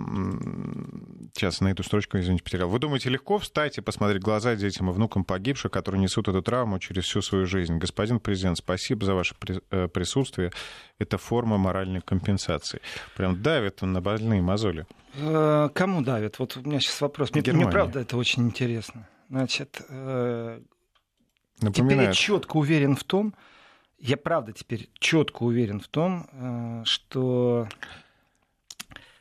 [1.34, 2.68] Сейчас на эту строчку, извините, потерял.
[2.68, 6.78] Вы думаете, легко встать и посмотреть глаза детям и внукам погибших, которые несут эту травму
[6.78, 7.78] через всю свою жизнь?
[7.78, 10.52] Господин президент, спасибо за ваше присутствие.
[10.98, 12.80] Это форма моральной компенсации.
[13.16, 14.86] Прям давит он на больные мозоли.
[15.14, 16.38] Э, кому давит?
[16.38, 17.32] Вот у меня сейчас вопрос.
[17.32, 19.06] Мне, мне правда это очень интересно.
[19.28, 20.60] Значит, э,
[21.60, 23.34] теперь я четко уверен в том,
[23.98, 27.68] я правда теперь четко уверен в том, э, что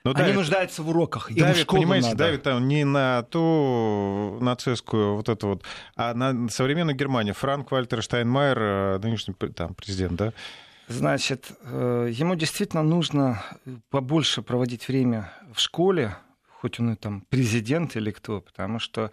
[0.08, 1.32] но ну Они давит, нуждаются в уроках.
[1.32, 2.18] Им давит, понимаете, надо.
[2.20, 5.64] давит там не на ту нацистскую вот эту вот,
[5.98, 7.34] а на современную Германию.
[7.34, 10.34] Франк Вальтер Штайнмайер, нынешний там президент, да?
[10.88, 13.44] Значит, э, ему действительно нужно
[13.90, 16.16] побольше проводить время в школе,
[16.48, 19.10] хоть он и там президент или кто, потому что э,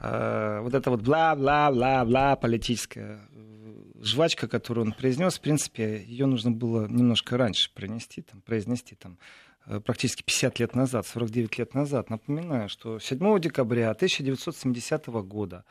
[0.00, 6.86] вот это вот бла-бла-бла-бла политическая э, жвачка, которую он произнес, в принципе, ее нужно было
[6.88, 9.18] немножко раньше принести, там, произнести там,
[9.66, 12.10] э, практически 50 лет назад, 49 лет назад.
[12.10, 15.64] Напоминаю, что 7 декабря 1970 года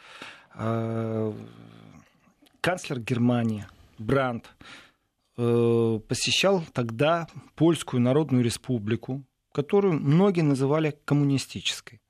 [0.56, 1.34] э,
[2.62, 3.66] канцлер Германии
[3.98, 4.46] Брандт
[5.42, 12.02] Э, посещал тогда Польскую Народную Республику, которую многие называли коммунистической.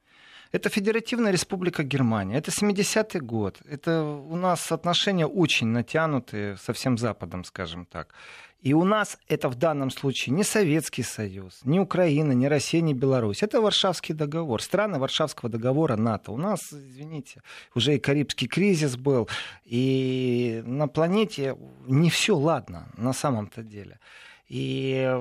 [0.51, 2.37] Это Федеративная Республика Германия.
[2.37, 3.61] Это 70-й год.
[3.69, 8.15] Это у нас отношения очень натянутые со всем Западом, скажем так.
[8.61, 12.93] И у нас это в данном случае не Советский Союз, не Украина, не Россия, не
[12.93, 13.43] Беларусь.
[13.43, 14.61] Это Варшавский договор.
[14.61, 16.31] Страны Варшавского договора НАТО.
[16.31, 17.41] У нас, извините,
[17.75, 19.29] уже и Карибский кризис был.
[19.63, 21.55] И на планете
[21.87, 23.99] не все ладно на самом-то деле.
[24.47, 25.15] И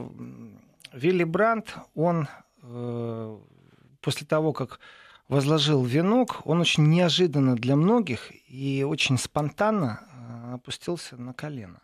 [0.92, 2.28] Вилли Брандт, он
[2.62, 3.38] э,
[4.00, 4.80] после того, как
[5.28, 11.80] возложил венок, он очень неожиданно для многих и очень спонтанно э, опустился на колено.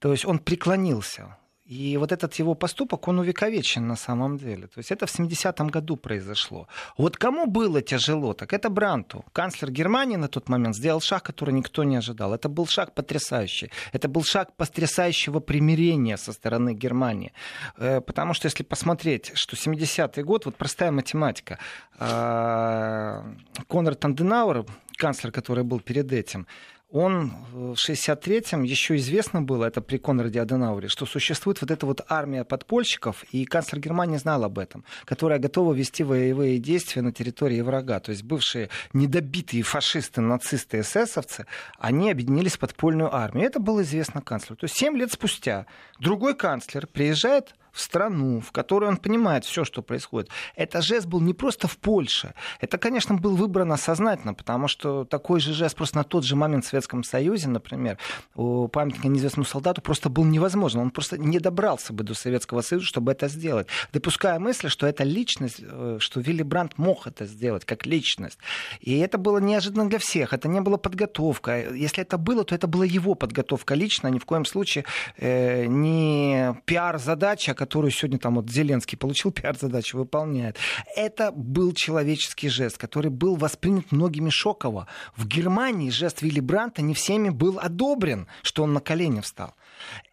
[0.00, 1.36] То есть он преклонился.
[1.66, 4.66] И вот этот его поступок, он увековечен на самом деле.
[4.66, 6.68] То есть это в 70-м году произошло.
[6.96, 9.24] Вот кому было тяжело, так это Бранту.
[9.32, 12.32] Канцлер Германии на тот момент сделал шаг, который никто не ожидал.
[12.34, 13.70] Это был шаг потрясающий.
[13.92, 17.32] Это был шаг потрясающего примирения со стороны Германии.
[17.78, 21.58] Э, потому что если посмотреть, что 70-й год, вот простая математика.
[21.98, 23.22] Э,
[23.68, 24.64] Конрад Анденауэр,
[24.96, 26.46] канцлер, который был перед этим,
[26.90, 32.00] он в 63-м еще известно было, это при Конраде Аденауре, что существует вот эта вот
[32.08, 37.60] армия подпольщиков, и канцлер Германии знал об этом, которая готова вести боевые действия на территории
[37.60, 37.98] врага.
[37.98, 41.46] То есть бывшие недобитые фашисты, нацисты, эсэсовцы,
[41.78, 43.46] они объединились в подпольную армию.
[43.46, 44.56] Это было известно канцлеру.
[44.56, 45.66] То есть 7 лет спустя
[45.98, 50.30] другой канцлер приезжает в страну, в которой он понимает все, что происходит.
[50.54, 52.32] Это жест был не просто в Польше.
[52.60, 56.64] Это, конечно, был выбрано сознательно, потому что такой же жест просто на тот же момент
[56.64, 57.98] в Советском Союзе, например,
[58.34, 60.80] у памятника неизвестному солдату просто был невозможен.
[60.80, 63.66] Он просто не добрался бы до Советского Союза, чтобы это сделать.
[63.92, 68.38] Допуская мысль, что это личность, э, что Вилли Брандт мог это сделать как личность.
[68.80, 70.32] И это было неожиданно для всех.
[70.32, 71.74] Это не было подготовка.
[71.74, 74.86] Если это было, то это была его подготовка лично, ни в коем случае
[75.18, 80.56] э, не пиар-задача, которую сегодня там вот Зеленский получил, пиар-задачу выполняет.
[80.94, 84.86] Это был человеческий жест, который был воспринят многими шоково.
[85.16, 89.56] В Германии жест Вилли Бранта не всеми был одобрен, что он на колени встал.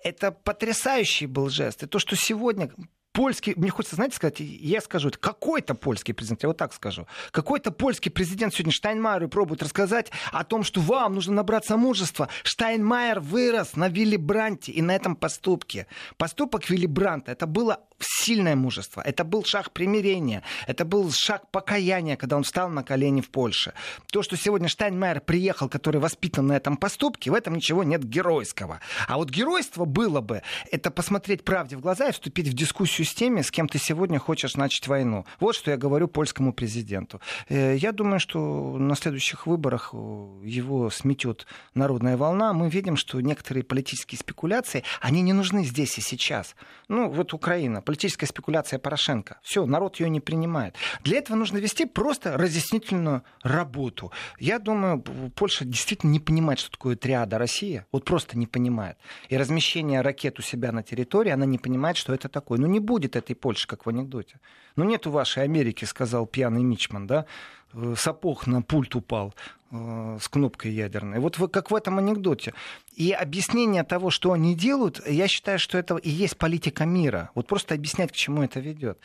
[0.03, 1.83] Это потрясающий был жест.
[1.83, 2.71] И то, что сегодня
[3.13, 7.07] польский, мне хочется, знаете, сказать, я скажу, это какой-то польский президент, я вот так скажу,
[7.31, 12.27] какой-то польский президент сегодня Штайнмайеру пробует рассказать о том, что вам нужно набраться мужества.
[12.43, 15.87] Штайнмайер вырос на Вилли Бранте и на этом поступке.
[16.17, 19.01] Поступок Вилли Бранта, это было сильное мужество.
[19.01, 20.43] Это был шаг примирения.
[20.67, 23.73] Это был шаг покаяния, когда он встал на колени в Польше.
[24.11, 28.79] То, что сегодня Штайнмайер приехал, который воспитан на этом поступке, в этом ничего нет геройского.
[29.07, 33.13] А вот геройство было бы, это посмотреть правде в глаза и вступить в дискуссию с
[33.13, 35.25] теми, с кем ты сегодня хочешь начать войну.
[35.39, 37.21] Вот что я говорю польскому президенту.
[37.49, 39.97] Э, я думаю, что на следующих выборах э,
[40.43, 42.53] его сметет народная волна.
[42.53, 46.55] Мы видим, что некоторые политические спекуляции, они не нужны здесь и сейчас.
[46.87, 49.39] Ну, вот Украина, политическая спекуляция Порошенко.
[49.41, 50.75] Все, народ ее не принимает.
[51.03, 54.11] Для этого нужно вести просто разъяснительную работу.
[54.39, 55.01] Я думаю,
[55.35, 57.85] Польша действительно не понимает, что такое триада Россия.
[57.91, 58.97] Вот просто не понимает.
[59.29, 62.59] И размещение ракет у себя на территории, она не понимает, что это такое.
[62.59, 64.39] Ну не будет этой Польши, как в анекдоте.
[64.75, 67.25] Ну нет у вашей Америки, сказал пьяный Мичман, да?
[67.73, 69.33] Э, сапог на пульт упал
[69.71, 71.19] э, с кнопкой ядерной.
[71.19, 72.53] Вот как в этом анекдоте.
[72.95, 77.31] И объяснение того, что они делают, я считаю, что это и есть политика мира.
[77.35, 78.99] Вот просто объяснять, к чему это ведет.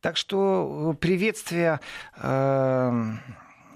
[0.00, 1.80] Так что э, приветствие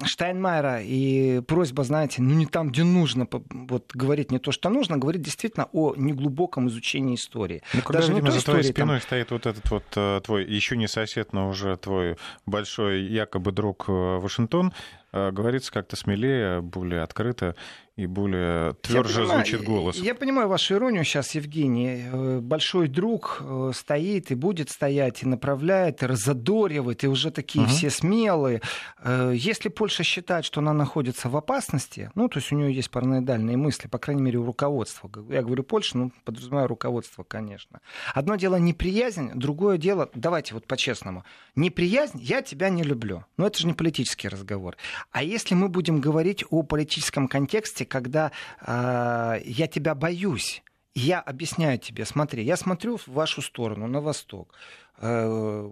[0.03, 4.99] Штайнмайера и просьба, знаете, ну не там, где нужно вот, говорить не то, что нужно,
[4.99, 7.63] говорит действительно о неглубоком изучении истории.
[7.73, 9.07] Ну, когда, Даже видимо, за твоей истории, спиной там...
[9.07, 13.85] стоит вот этот вот э, твой, еще не сосед, но уже твой большой якобы друг
[13.89, 14.73] э, Вашингтон,
[15.13, 17.55] э, говорится как-то смелее, более открыто
[17.97, 19.97] и более тверже я звучит голос.
[19.97, 22.03] Я понимаю вашу иронию сейчас, Евгений.
[22.13, 27.65] Э, большой друг э, стоит и будет стоять, и направляет, и разодоривает, и уже такие
[27.65, 27.71] угу.
[27.71, 28.63] все смелые.
[28.99, 32.91] Э, если Польша считает, что она находится в опасности, ну, то есть у нее есть
[32.91, 35.09] параноидальные мысли, по крайней мере, у руководства.
[35.29, 37.81] Я говорю Польша, ну, подразумеваю руководство, конечно.
[38.13, 43.25] Одно дело неприязнь, другое дело, давайте вот по-честному, неприязнь, я тебя не люблю.
[43.37, 44.77] Но это же не политический разговор.
[45.13, 50.63] А если мы будем говорить о политическом контексте, моменте, когда э, я тебя боюсь.
[50.95, 54.55] Я объясняю тебе, смотри, я смотрю в вашу сторону, на восток.
[54.99, 55.71] Э,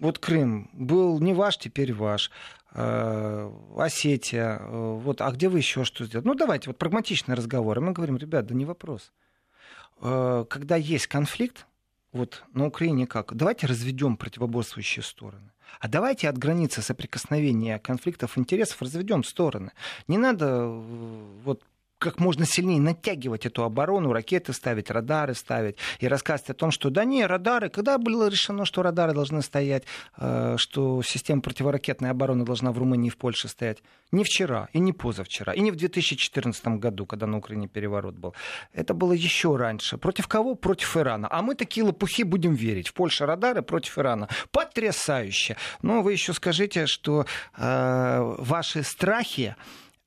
[0.00, 2.30] вот Крым был не ваш, теперь ваш.
[2.74, 6.26] Э, Осетия, э, вот, а где вы еще что сделали?
[6.26, 7.78] Ну, давайте, вот прагматичный разговор.
[7.78, 9.12] И мы говорим, ребят, да не вопрос.
[10.00, 11.66] Э, когда есть конфликт,
[12.14, 13.34] вот на Украине как?
[13.34, 15.50] Давайте разведем противоборствующие стороны.
[15.80, 19.72] А давайте от границы соприкосновения конфликтов интересов разведем стороны.
[20.08, 20.82] Не надо э,
[21.44, 21.62] вот
[22.04, 26.90] как можно сильнее натягивать эту оборону, ракеты ставить, радары ставить и рассказывать о том, что
[26.90, 29.84] да не, радары, когда было решено, что радары должны стоять,
[30.18, 33.82] э, что система противоракетной обороны должна в Румынии и в Польше стоять?
[34.12, 38.34] Не вчера и не позавчера, и не в 2014 году, когда на Украине переворот был.
[38.74, 39.96] Это было еще раньше.
[39.96, 40.56] Против кого?
[40.56, 41.26] Против Ирана.
[41.30, 42.88] А мы такие лопухи будем верить.
[42.88, 44.28] В Польше радары против Ирана.
[44.50, 45.56] Потрясающе.
[45.80, 47.24] Но вы еще скажите, что
[47.56, 49.56] э, ваши страхи,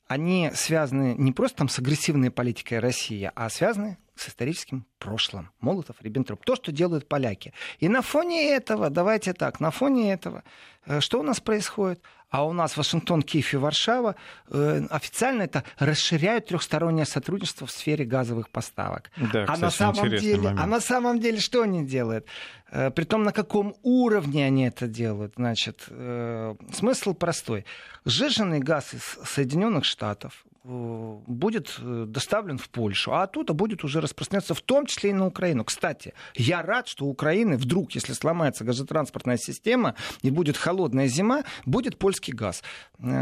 [0.08, 5.52] они связаны не просто там с агрессивной политикой России, а связаны с историческим прошлым.
[5.60, 6.44] Молотов, Риббентроп.
[6.44, 7.54] То, что делают поляки.
[7.80, 10.44] И на фоне этого, давайте так, на фоне этого,
[10.86, 12.02] э, что у нас происходит?
[12.30, 14.16] а у нас Вашингтон, Киев и Варшава
[14.50, 19.12] э, официально это расширяют трехстороннее сотрудничество в сфере газовых поставок.
[19.32, 22.26] Да, а, на самом деле, а на самом деле что они делают?
[22.72, 25.34] Э, при том, на каком уровне они это делают.
[25.36, 27.66] Значит, э, смысл простой.
[28.06, 34.54] Сжиженный газ из Соединенных Штатов Э, будет доставлен в Польшу, а оттуда будет уже распространяться
[34.54, 35.64] в том числе и на Украину.
[35.64, 41.44] Кстати, я рад, что у Украины вдруг, если сломается газотранспортная система и будет холодная зима,
[41.66, 42.64] будет польский газ,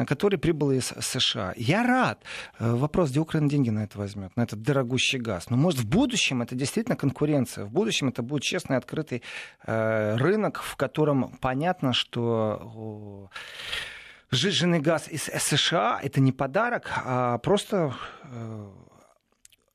[0.07, 1.53] который прибыл из США.
[1.55, 2.23] Я рад.
[2.59, 5.49] Вопрос, где Украина деньги на это возьмет, на этот дорогущий газ.
[5.49, 7.65] Но может в будущем это действительно конкуренция.
[7.65, 9.21] В будущем это будет честный, открытый
[9.63, 13.29] рынок, в котором понятно, что
[14.31, 18.71] Сжиженный газ из США это не подарок, а просто э,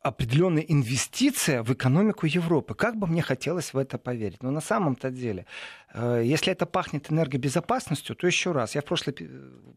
[0.02, 2.74] определенная инвестиция в экономику Европы.
[2.74, 4.42] Как бы мне хотелось в это поверить.
[4.42, 5.46] Но на самом-то деле,
[5.94, 9.16] э, если это пахнет энергобезопасностью, то еще раз, я в прошлые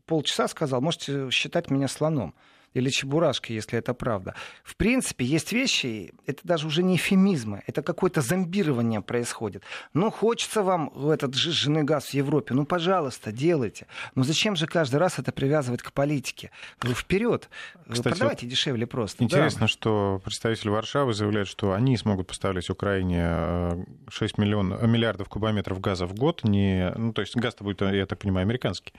[0.06, 2.34] полчаса сказал, можете считать меня слоном
[2.74, 4.36] или чебурашки, если это правда.
[4.64, 9.64] В принципе, есть вещи, это даже уже не эфемизмы, это какое-то зомбирование происходит.
[9.94, 13.88] Ну, хочется вам этот жиженый газ в Европе, ну, пожалуйста, делайте.
[14.16, 16.52] Но зачем же каждый раз это привязывать к политике?
[16.84, 17.50] Ну, вперед.
[17.90, 19.24] Кстати, Продавайте вот дешевле просто.
[19.24, 19.68] Интересно, да.
[19.68, 26.14] что представитель Варшавы заявляет, что они смогут поставлять Украине 6 миллион, миллиардов кубометров газа в
[26.14, 26.44] год.
[26.44, 28.94] Не, ну, то есть газ-то будет, я так понимаю, американский.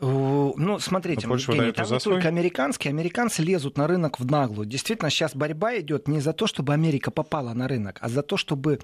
[0.00, 2.90] Ну, смотрите, Евгений, там не только американские.
[2.90, 4.66] Американцы лезут на рынок в наглую.
[4.66, 8.36] Действительно, сейчас борьба идет не за то, чтобы Америка попала на рынок, а за то,
[8.36, 8.80] чтобы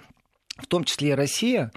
[0.56, 1.72] в том числе и Россия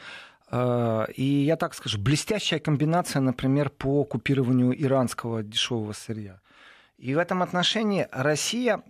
[0.52, 6.40] э, и я так скажу, блестящая комбинация, например, по купированию иранского дешевого сырья.
[6.98, 8.82] И в этом отношении Россия,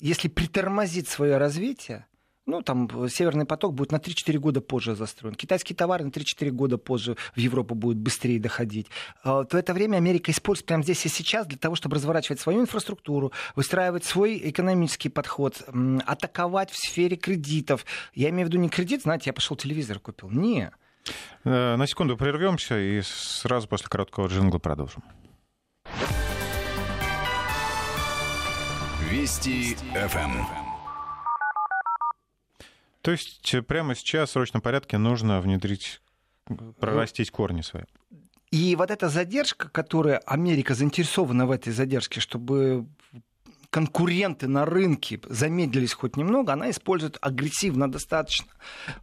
[0.00, 2.06] если притормозит свое развитие,
[2.46, 5.34] ну, там, Северный поток будет на 3-4 года позже застроен.
[5.34, 8.86] Китайские товары на 3-4 года позже в Европу будут быстрее доходить.
[9.22, 12.60] А, в это время Америка использует прямо здесь и сейчас для того, чтобы разворачивать свою
[12.60, 15.62] инфраструктуру, выстраивать свой экономический подход,
[16.06, 17.86] атаковать в сфере кредитов.
[18.14, 20.30] Я имею в виду не кредит, знаете, я пошел телевизор купил.
[20.30, 20.70] Не.
[21.44, 25.02] Э, на секунду прервемся и сразу после короткого джингла продолжим.
[29.10, 30.63] Вести ФМ.
[33.04, 36.00] То есть э, прямо сейчас в срочном порядке нужно внедрить,
[36.80, 37.82] прорастить корни свои.
[38.50, 42.86] И вот эта задержка, которая Америка заинтересована в этой задержке, чтобы
[43.74, 48.46] конкуренты на рынке замедлились хоть немного, она использует агрессивно достаточно.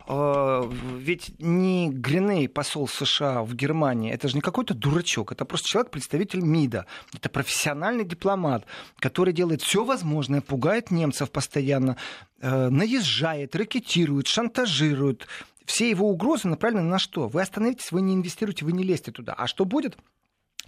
[0.08, 0.66] А,
[0.98, 5.92] ведь не Гриней, посол США в Германии, это же не какой-то дурачок, это просто человек,
[5.92, 8.66] представитель МИДа, это профессиональный дипломат,
[9.00, 11.98] который делает все возможное, пугает немцев постоянно,
[12.40, 15.28] э, наезжает, ракетирует, шантажирует.
[15.66, 17.28] Все его угрозы направлены на что?
[17.28, 19.34] Вы остановитесь, вы не инвестируете, вы не лезьте туда.
[19.34, 19.98] А что будет?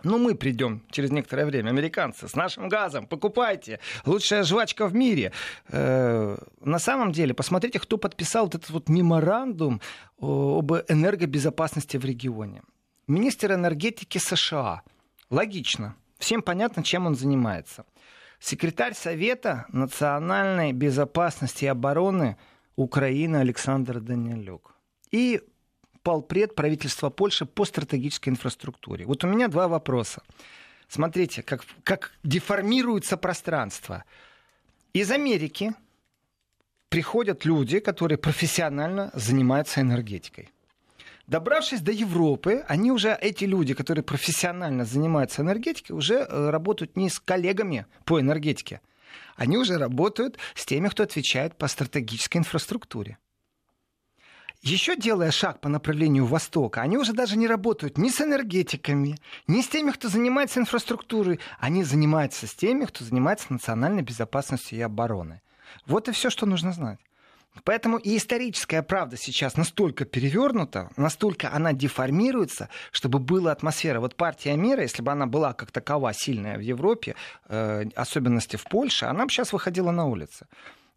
[0.03, 5.31] Ну, мы придем через некоторое время, американцы, с нашим газом, покупайте, лучшая жвачка в мире.
[5.69, 9.81] Э, на самом деле, посмотрите, кто подписал вот этот вот меморандум
[10.19, 12.61] об энергобезопасности в регионе.
[13.07, 14.81] Министр энергетики США.
[15.29, 15.95] Логично.
[16.19, 17.85] Всем понятно, чем он занимается.
[18.39, 22.35] Секретарь Совета национальной безопасности и обороны
[22.75, 24.75] Украины Александр Данилюк.
[25.11, 25.41] И
[26.03, 29.05] полпред правительства Польши по стратегической инфраструктуре.
[29.05, 30.21] Вот у меня два вопроса.
[30.87, 34.03] Смотрите, как, как деформируется пространство.
[34.93, 35.73] Из Америки
[36.89, 40.49] приходят люди, которые профессионально занимаются энергетикой.
[41.25, 47.09] Добравшись до Европы, они уже, эти люди, которые профессионально занимаются энергетикой, уже э, работают не
[47.09, 48.81] с коллегами по энергетике.
[49.37, 53.17] Они уже работают с теми, кто отвечает по стратегической инфраструктуре
[54.63, 59.61] еще делая шаг по направлению Востока, они уже даже не работают ни с энергетиками, ни
[59.61, 61.41] с теми, кто занимается инфраструктурой.
[61.59, 65.41] Они занимаются с теми, кто занимается национальной безопасностью и обороной.
[65.85, 66.99] Вот и все, что нужно знать.
[67.65, 73.99] Поэтому и историческая правда сейчас настолько перевернута, настолько она деформируется, чтобы была атмосфера.
[73.99, 77.15] Вот партия мира, если бы она была как такова сильная в Европе,
[77.49, 80.47] э, особенности в Польше, она бы сейчас выходила на улицы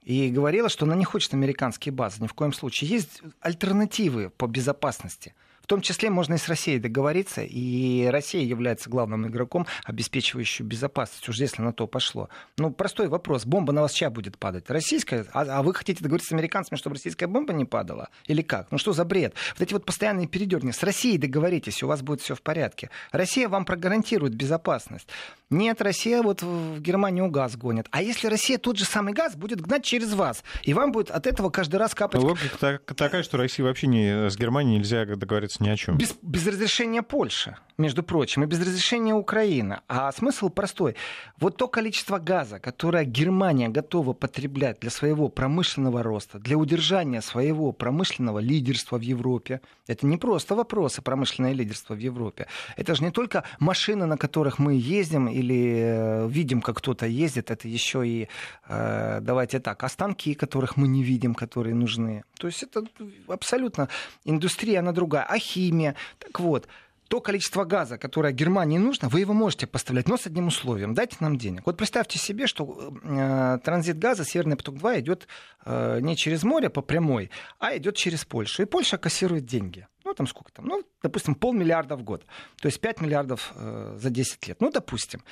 [0.07, 2.89] и говорила, что она не хочет американские базы ни в коем случае.
[2.89, 5.35] Есть альтернативы по безопасности–
[5.67, 11.29] в том числе можно и с Россией договориться, и Россия является главным игроком, обеспечивающим безопасность,
[11.29, 12.29] уже если на то пошло.
[12.57, 13.45] Ну, простой вопрос.
[13.45, 14.71] Бомба на вас чья будет падать?
[14.71, 15.27] Российская?
[15.33, 18.11] А, а вы хотите договориться с американцами, чтобы российская бомба не падала?
[18.27, 18.71] Или как?
[18.71, 19.35] Ну, что за бред?
[19.55, 20.71] Вот эти вот постоянные передерни.
[20.71, 22.91] С Россией договоритесь, у вас будет все в порядке.
[23.11, 25.09] Россия вам прогарантирует безопасность.
[25.51, 27.89] Нет, Россия вот в Германию газ гонит.
[27.91, 31.27] А если Россия тот же самый газ будет гнать через вас, и вам будет от
[31.27, 32.23] этого каждый раз капать...
[32.23, 35.99] Логика такая, что России вообще не, с Германией нельзя договориться договориться ни о чем.
[35.99, 39.81] Без, без разрешения Польши, между прочим, и без разрешения Украины.
[39.89, 40.97] А смысл простой.
[41.39, 47.73] Вот то количество газа, которое Германия готова потреблять для своего промышленного роста, для удержания своего
[47.73, 52.47] промышленного лидерства в Европе, это не просто вопросы промышленное лидерство в Европе.
[52.77, 57.51] Это же не только машины, на которых мы ездим или э, видим, как кто-то ездит,
[57.51, 58.29] это еще и,
[58.69, 62.25] э, давайте так, останки, которых мы не видим, которые нужны.
[62.39, 62.85] То есть это
[63.29, 63.89] абсолютно
[64.25, 65.25] индустрия, она другая.
[65.25, 65.94] А химия.
[66.18, 66.68] Так вот,
[67.09, 70.94] то количество газа, которое Германии нужно, вы его можете поставлять, но с одним условием.
[70.94, 71.62] Дайте нам денег.
[71.64, 75.28] Вот представьте себе, что э, транзит газа Северный поток-2 идет
[75.64, 78.62] э, не через море по прямой, а идет через Польшу.
[78.62, 79.86] И Польша кассирует деньги.
[80.05, 80.66] Ну, там сколько там?
[80.66, 82.24] Ну, допустим, полмиллиарда в год.
[82.61, 84.61] То есть 5 миллиардов э, за 10 лет.
[84.61, 85.22] Ну, допустим.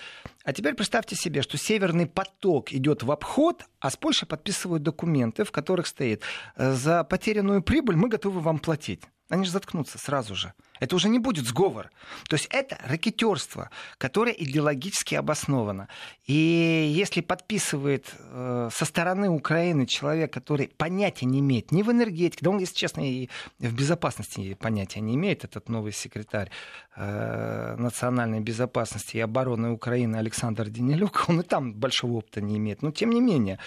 [0.44, 5.44] А теперь представьте себе, что Северный поток идет в обход, а с Польшей подписывают документы,
[5.44, 6.22] в которых стоит,
[6.56, 9.00] э, за потерянную прибыль мы готовы вам платить.
[9.34, 10.52] Они же заткнутся сразу же.
[10.78, 11.90] Это уже не будет сговор.
[12.28, 13.68] То есть это ракетерство,
[13.98, 15.88] которое идеологически обосновано.
[16.26, 22.44] И если подписывает э, со стороны Украины человек, который понятия не имеет ни в энергетике,
[22.44, 23.28] да он, если честно, и
[23.58, 26.50] в безопасности понятия не имеет, этот новый секретарь
[26.94, 32.82] э, национальной безопасности и обороны Украины Александр Денилюк, он и там большого опыта не имеет.
[32.82, 33.58] Но тем не менее,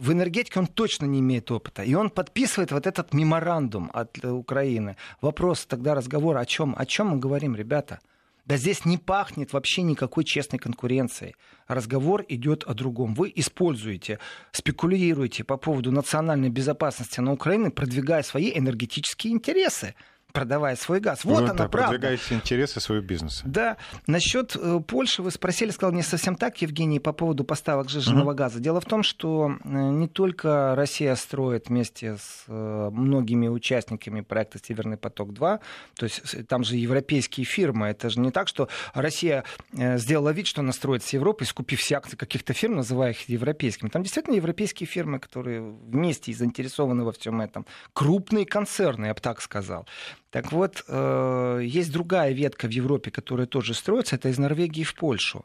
[0.00, 1.82] в энергетике он точно не имеет опыта.
[1.82, 4.96] И он подписывает вот этот меморандум от э, Украины.
[5.20, 6.74] Вопрос тогда разговора о чем?
[6.76, 8.00] О чем мы говорим, ребята?
[8.46, 11.36] Да здесь не пахнет вообще никакой честной конкуренцией.
[11.68, 13.14] Разговор идет о другом.
[13.14, 14.18] Вы используете,
[14.52, 19.94] спекулируете по поводу национальной безопасности на Украине, продвигая свои энергетические интересы
[20.32, 21.24] продавая свой газ.
[21.24, 21.78] Вот вы она, правда.
[21.78, 23.42] продвигаете интересы своего бизнеса.
[23.44, 23.76] Да.
[24.06, 28.36] Насчет э, Польши вы спросили, сказал не совсем так, Евгений, по поводу поставок жиженного uh-huh.
[28.36, 28.60] газа.
[28.60, 34.58] Дело в том, что э, не только Россия строит вместе с э, многими участниками проекта
[34.62, 35.60] «Северный поток-2»,
[35.94, 37.88] то есть там же европейские фирмы.
[37.88, 41.96] Это же не так, что Россия сделала вид, что она строит с Европой, скупив все
[41.96, 43.88] акции каких-то фирм, называя их европейскими.
[43.88, 47.66] Там действительно европейские фирмы, которые вместе и заинтересованы во всем этом.
[47.92, 49.86] Крупные концерны, я бы так сказал.
[50.30, 54.94] Так вот, э, есть другая ветка в Европе, которая тоже строится, это из Норвегии в
[54.94, 55.44] Польшу.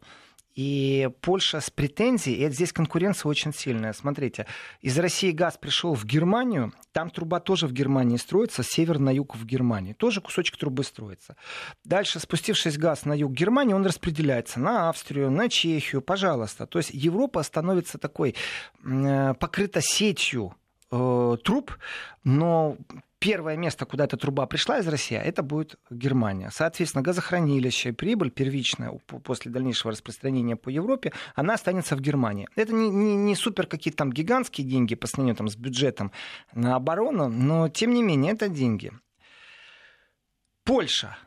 [0.55, 3.91] И Польша с претензией, и здесь конкуренция очень сильная.
[3.91, 4.47] Смотрите,
[4.79, 9.35] из России газ пришел в Германию, там труба тоже в Германии строится, север на юг
[9.35, 9.91] в Германии.
[9.91, 11.35] Тоже кусочек трубы строится.
[11.83, 16.67] Дальше, спустившись газ на юг Германии, он распределяется на Австрию, на Чехию, пожалуйста.
[16.67, 18.35] То есть Европа становится такой,
[18.85, 20.55] э, покрыта сетью
[20.89, 21.75] э, труб,
[22.23, 22.77] но
[23.19, 26.49] первое место, куда эта труба пришла из России, это будет Германия.
[26.51, 28.91] Соответственно, газохранилище, прибыль первичная
[29.23, 32.47] после дальнейшего распространения по Европе, она останется в Германии.
[32.55, 36.11] Это не, не, не супер какие-то там гигантские деньги по сравнению там, с бюджетом
[36.53, 38.91] на оборону, но тем не менее это деньги.
[40.63, 41.17] Польша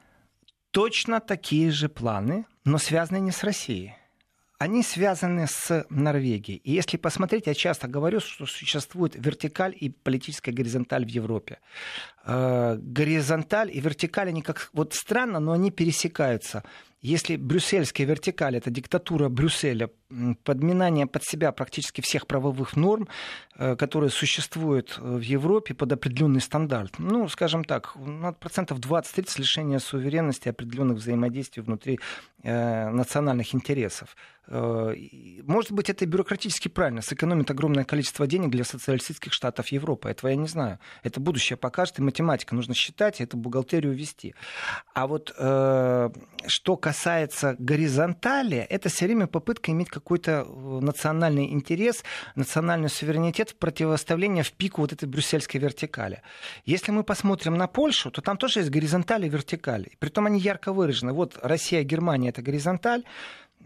[0.71, 3.98] точно такие же планы, но связаны не с Россией
[4.59, 6.61] они связаны с Норвегией.
[6.65, 11.61] И если посмотреть, я часто говорю, что существует вертикаль и политическая горизонталь в Европе.
[12.25, 16.65] Э, горизонталь и вертикаль, они как вот странно, но они пересекаются.
[17.01, 19.91] Если брюссельская вертикаль это диктатура Брюсселя,
[20.43, 23.09] подминание под себя практически всех правовых норм,
[23.57, 27.95] э, которые существуют э, в Европе под определенный стандарт, ну, скажем так,
[28.41, 32.01] процентов 20-30 лишения суверенности определенных взаимодействий внутри
[32.43, 34.17] э, национальных интересов.
[34.47, 34.95] Э,
[35.45, 40.09] может быть, это бюрократически правильно, сэкономит огромное количество денег для социалистических штатов Европы.
[40.09, 40.79] Этого я не знаю.
[41.03, 44.35] Это будущее покажет, и математика нужно считать, и эту бухгалтерию вести.
[44.95, 46.11] А вот э,
[46.47, 46.88] что касается
[47.59, 54.53] горизонтали, это все время попытка иметь какой-то э, национальный интерес, национальный суверенитет в противоставление в
[54.53, 56.23] пику вот этой брюссельской вертикали.
[56.65, 59.93] Если мы посмотрим на Польшу, то там тоже есть горизонтали и вертикали.
[59.99, 61.13] Притом они ярко выражены.
[61.13, 63.05] Вот Россия, Германия— это горизонталь,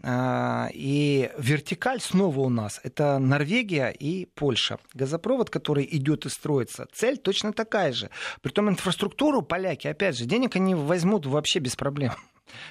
[0.01, 4.79] а, и вертикаль снова у нас— это Норвегия и Польша.
[4.93, 8.09] Газопровод, который идет и строится, цель точно такая же.
[8.41, 12.13] Притом инфраструктуру поляки, опять же, денег они возьмут вообще без проблем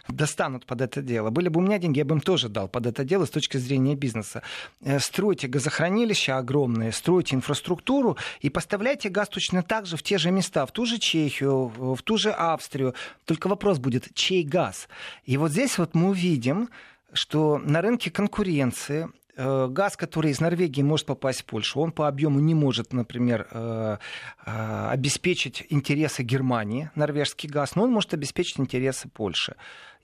[0.08, 1.30] достанут под это дело.
[1.30, 3.56] Были бы у меня деньги, я бы им тоже дал под это дело с точки
[3.56, 4.42] зрения бизнеса.
[4.80, 10.30] Э, стройте газохранилища огромные, стройте инфраструктуру и поставляйте газ точно так же в те же
[10.30, 12.94] места, в ту же Чехию, в ту же Австрию.
[13.24, 14.88] Только вопрос будет, чей газ?
[15.24, 16.68] И вот здесь вот мы увидим,
[17.12, 22.40] что на рынке конкуренции газ, который из Норвегии может попасть в Польшу, он по объему
[22.40, 23.96] не может, например, э,
[24.44, 29.56] э, обеспечить интересы Германии, норвежский газ, но он может обеспечить интересы Польши.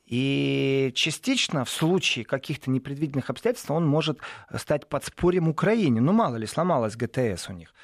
[0.07, 4.19] И частично в случае каких-то непредвиденных обстоятельств он может
[4.57, 6.01] стать подспорьем Украине.
[6.01, 7.75] Ну, мало ли, сломалась ГТС у них.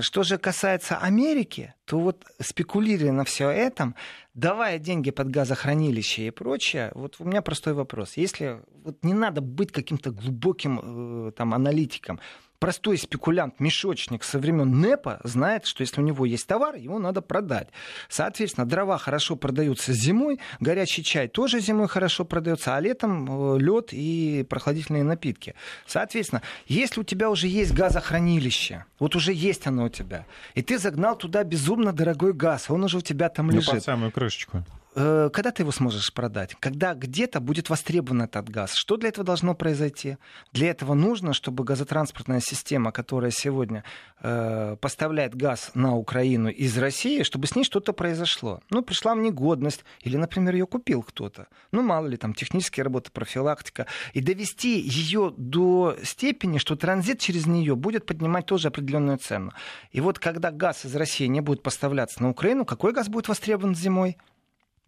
[0.00, 3.96] Что же касается Америки, то вот спекулируя на все этом,
[4.40, 8.16] давая деньги под газохранилище и прочее, вот у меня простой вопрос.
[8.16, 12.18] Если вот не надо быть каким-то глубоким э, там, аналитиком,
[12.60, 17.22] простой спекулянт, мешочник со времен НЭПа знает, что если у него есть товар, его надо
[17.22, 17.68] продать.
[18.08, 23.88] Соответственно, дрова хорошо продаются зимой, горячий чай тоже зимой хорошо продается, а летом э, лед
[23.92, 25.54] и прохладительные напитки.
[25.86, 30.78] Соответственно, если у тебя уже есть газохранилище, вот уже есть оно у тебя, и ты
[30.78, 33.68] загнал туда безумно дорогой газ, он уже у тебя там лежит.
[33.68, 34.64] Ну, под самую крышечку.
[34.94, 36.56] Э, когда ты его сможешь продать?
[36.58, 38.74] Когда где-то будет востребован этот газ?
[38.74, 40.16] Что для этого должно произойти?
[40.52, 43.84] Для этого нужно, чтобы газотранспортная система, которая сегодня
[44.20, 48.62] э, поставляет газ на Украину из России, чтобы с ней что-то произошло.
[48.70, 51.46] Ну, пришла в негодность, или, например, ее купил кто-то.
[51.70, 53.86] Ну, мало ли, там технические работы, профилактика.
[54.12, 59.52] И довести ее до степени, что транзит через нее будет поднимать тоже определенную цену.
[59.92, 63.76] И вот когда газ из России не будет поставляться на Украину, какой газ будет востребован
[63.76, 64.16] зимой?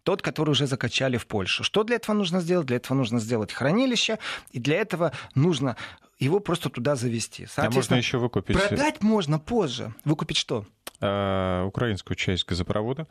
[0.03, 1.63] Тот, который уже закачали в Польшу.
[1.63, 2.67] Что для этого нужно сделать?
[2.67, 4.19] Для этого нужно сделать хранилище,
[4.51, 5.75] и для этого нужно
[6.19, 7.47] его просто туда завести.
[7.57, 8.57] А можно еще выкупить?
[8.57, 9.93] Продать можно позже.
[10.05, 10.65] Выкупить что?
[11.05, 13.07] А, украинскую часть газопровода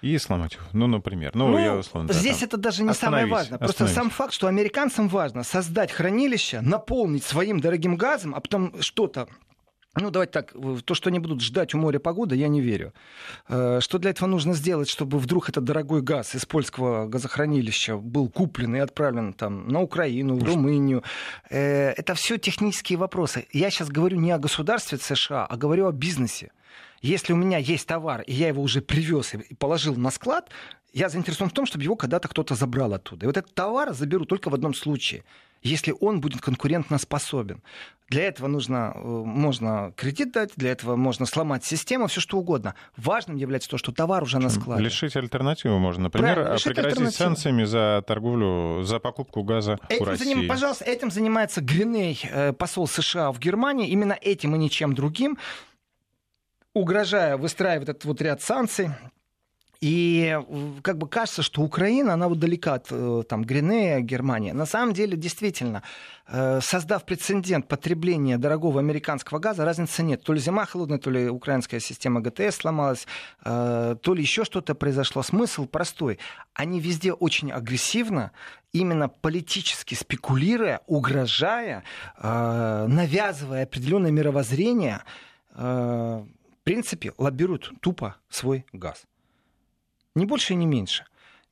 [0.00, 0.64] и сломать его.
[0.72, 1.32] Ну, например.
[1.34, 2.12] Ну, ну я условно.
[2.12, 3.58] Здесь да, это даже не самое важное.
[3.58, 9.28] Просто сам факт, что американцам важно создать хранилище, наполнить своим дорогим газом, а потом что-то
[9.96, 12.92] ну, давайте так, то, что они будут ждать у моря погоды, я не верю.
[13.48, 18.28] Э, что для этого нужно сделать, чтобы вдруг этот дорогой газ из польского газохранилища был
[18.28, 21.02] куплен и отправлен там, на Украину, в Румынию?
[21.50, 23.46] Э, это все технические вопросы.
[23.52, 26.50] Я сейчас говорю не о государстве США, а говорю о бизнесе.
[27.04, 30.48] Если у меня есть товар, и я его уже привез и положил на склад,
[30.92, 33.24] я заинтересован в том, чтобы его когда-то кто-то забрал оттуда.
[33.24, 35.22] И вот этот товар заберу только в одном случае–
[35.64, 37.62] если он будет конкурентно способен.
[38.10, 42.74] Для этого нужно, э, можно кредит дать, для этого можно сломать систему, все что угодно.
[42.98, 44.84] Важным является то, что товар уже на складе.
[44.84, 46.04] Лишить альтернативу можно.
[46.04, 50.24] Например, Правильно, пригрозить санкциями за торговлю, за покупку газа этим у России.
[50.24, 53.88] Заним, пожалуйста, этим занимается Гриней, э, посол США в Германии.
[53.88, 55.38] Именно этим и ничем другим
[56.74, 58.90] угрожая выстраивать этот вот ряд санкций,
[59.84, 60.40] и
[60.82, 64.52] как бы кажется, что Украина, она вот далека от э, там, Гринея, Германии.
[64.52, 65.82] На самом деле, действительно,
[66.26, 70.22] э, создав прецедент потребления дорогого американского газа, разницы нет.
[70.22, 73.06] То ли зима холодная, то ли украинская система ГТС сломалась,
[73.44, 75.22] э, то ли еще что-то произошло.
[75.22, 76.18] Смысл простой.
[76.54, 78.32] Они везде очень агрессивно,
[78.72, 81.84] именно политически спекулируя, угрожая,
[82.18, 85.02] навязывая определенное мировоззрение,
[86.64, 89.04] принципе, лоббируют тупо свой газ.
[90.14, 91.06] Ни больше, ни меньше.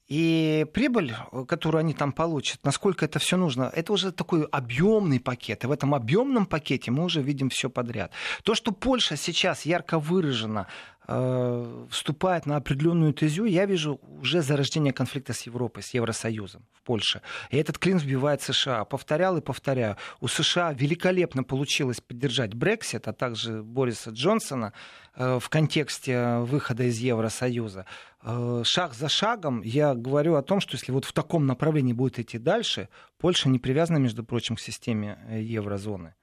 [0.09, 1.15] И прибыль,
[1.49, 5.65] которую они там получат, насколько это все нужно, это уже такой объемный пакет.
[5.65, 8.13] И в этом объемном пакете мы уже видим все подряд.
[8.43, 10.67] То, что Польша сейчас ярко выражена
[11.09, 16.83] Э, вступает на определенную тезю, я вижу уже зарождение конфликта с Европой, с Евросоюзом в
[16.83, 17.23] Польше.
[17.51, 18.85] И этот клин сбивает США.
[18.85, 19.97] Повторял и повторяю.
[20.21, 24.75] У США великолепно получилось поддержать Брексит, а также Бориса Джонсона
[25.17, 27.85] э, в контексте выхода из Евросоюза.
[28.23, 32.19] Э, шаг за шагом я говорю о том, что если вот в таком направлении будет
[32.19, 36.15] идти дальше, Польша не привязана, между прочим, к системе еврозоны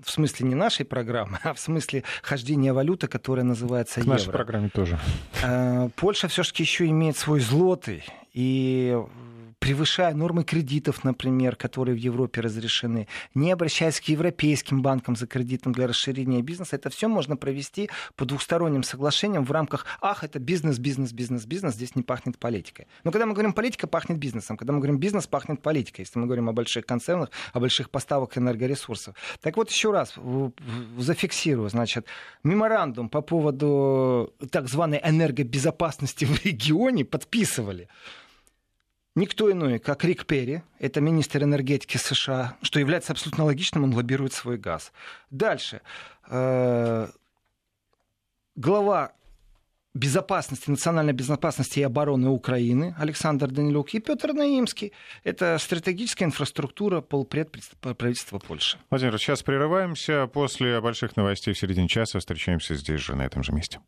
[0.00, 4.12] в смысле не нашей программы, а в смысле хождения валюты, которая называется К евро.
[4.12, 4.98] нашей программе тоже.
[5.42, 8.04] Э, Польша все-таки еще имеет свой злотый.
[8.32, 8.98] И
[9.62, 15.72] превышая нормы кредитов, например, которые в Европе разрешены, не обращаясь к европейским банкам за кредитом
[15.72, 20.80] для расширения бизнеса, это все можно провести по двухсторонним соглашениям в рамках «ах, это бизнес,
[20.80, 22.88] бизнес, бизнес, бизнес, здесь не пахнет политикой».
[23.04, 24.56] Но когда мы говорим политика, пахнет бизнесом.
[24.56, 26.00] Когда мы говорим бизнес, пахнет политикой.
[26.00, 29.14] Если мы говорим о больших концернах, о больших поставках энергоресурсов.
[29.42, 30.16] Так вот, еще раз
[30.98, 31.68] зафиксирую.
[31.68, 32.06] Значит,
[32.42, 37.88] меморандум по поводу так званой энергобезопасности в регионе подписывали
[39.14, 44.32] Никто иной, как Рик Перри, это министр энергетики США, что является абсолютно логичным, он лоббирует
[44.32, 44.90] свой газ.
[45.30, 45.82] Дальше.
[46.30, 47.08] Э,
[48.56, 49.12] глава
[49.94, 54.92] безопасности, национальной безопасности и обороны Украины Александр Данилюк и Петр Наимский.
[55.24, 57.50] Это стратегическая инфраструктура полпред
[57.80, 58.78] правительства Польши.
[58.88, 60.26] Владимир, сейчас прерываемся.
[60.28, 63.80] После больших новостей в середине часа встречаемся здесь же, на этом же месте.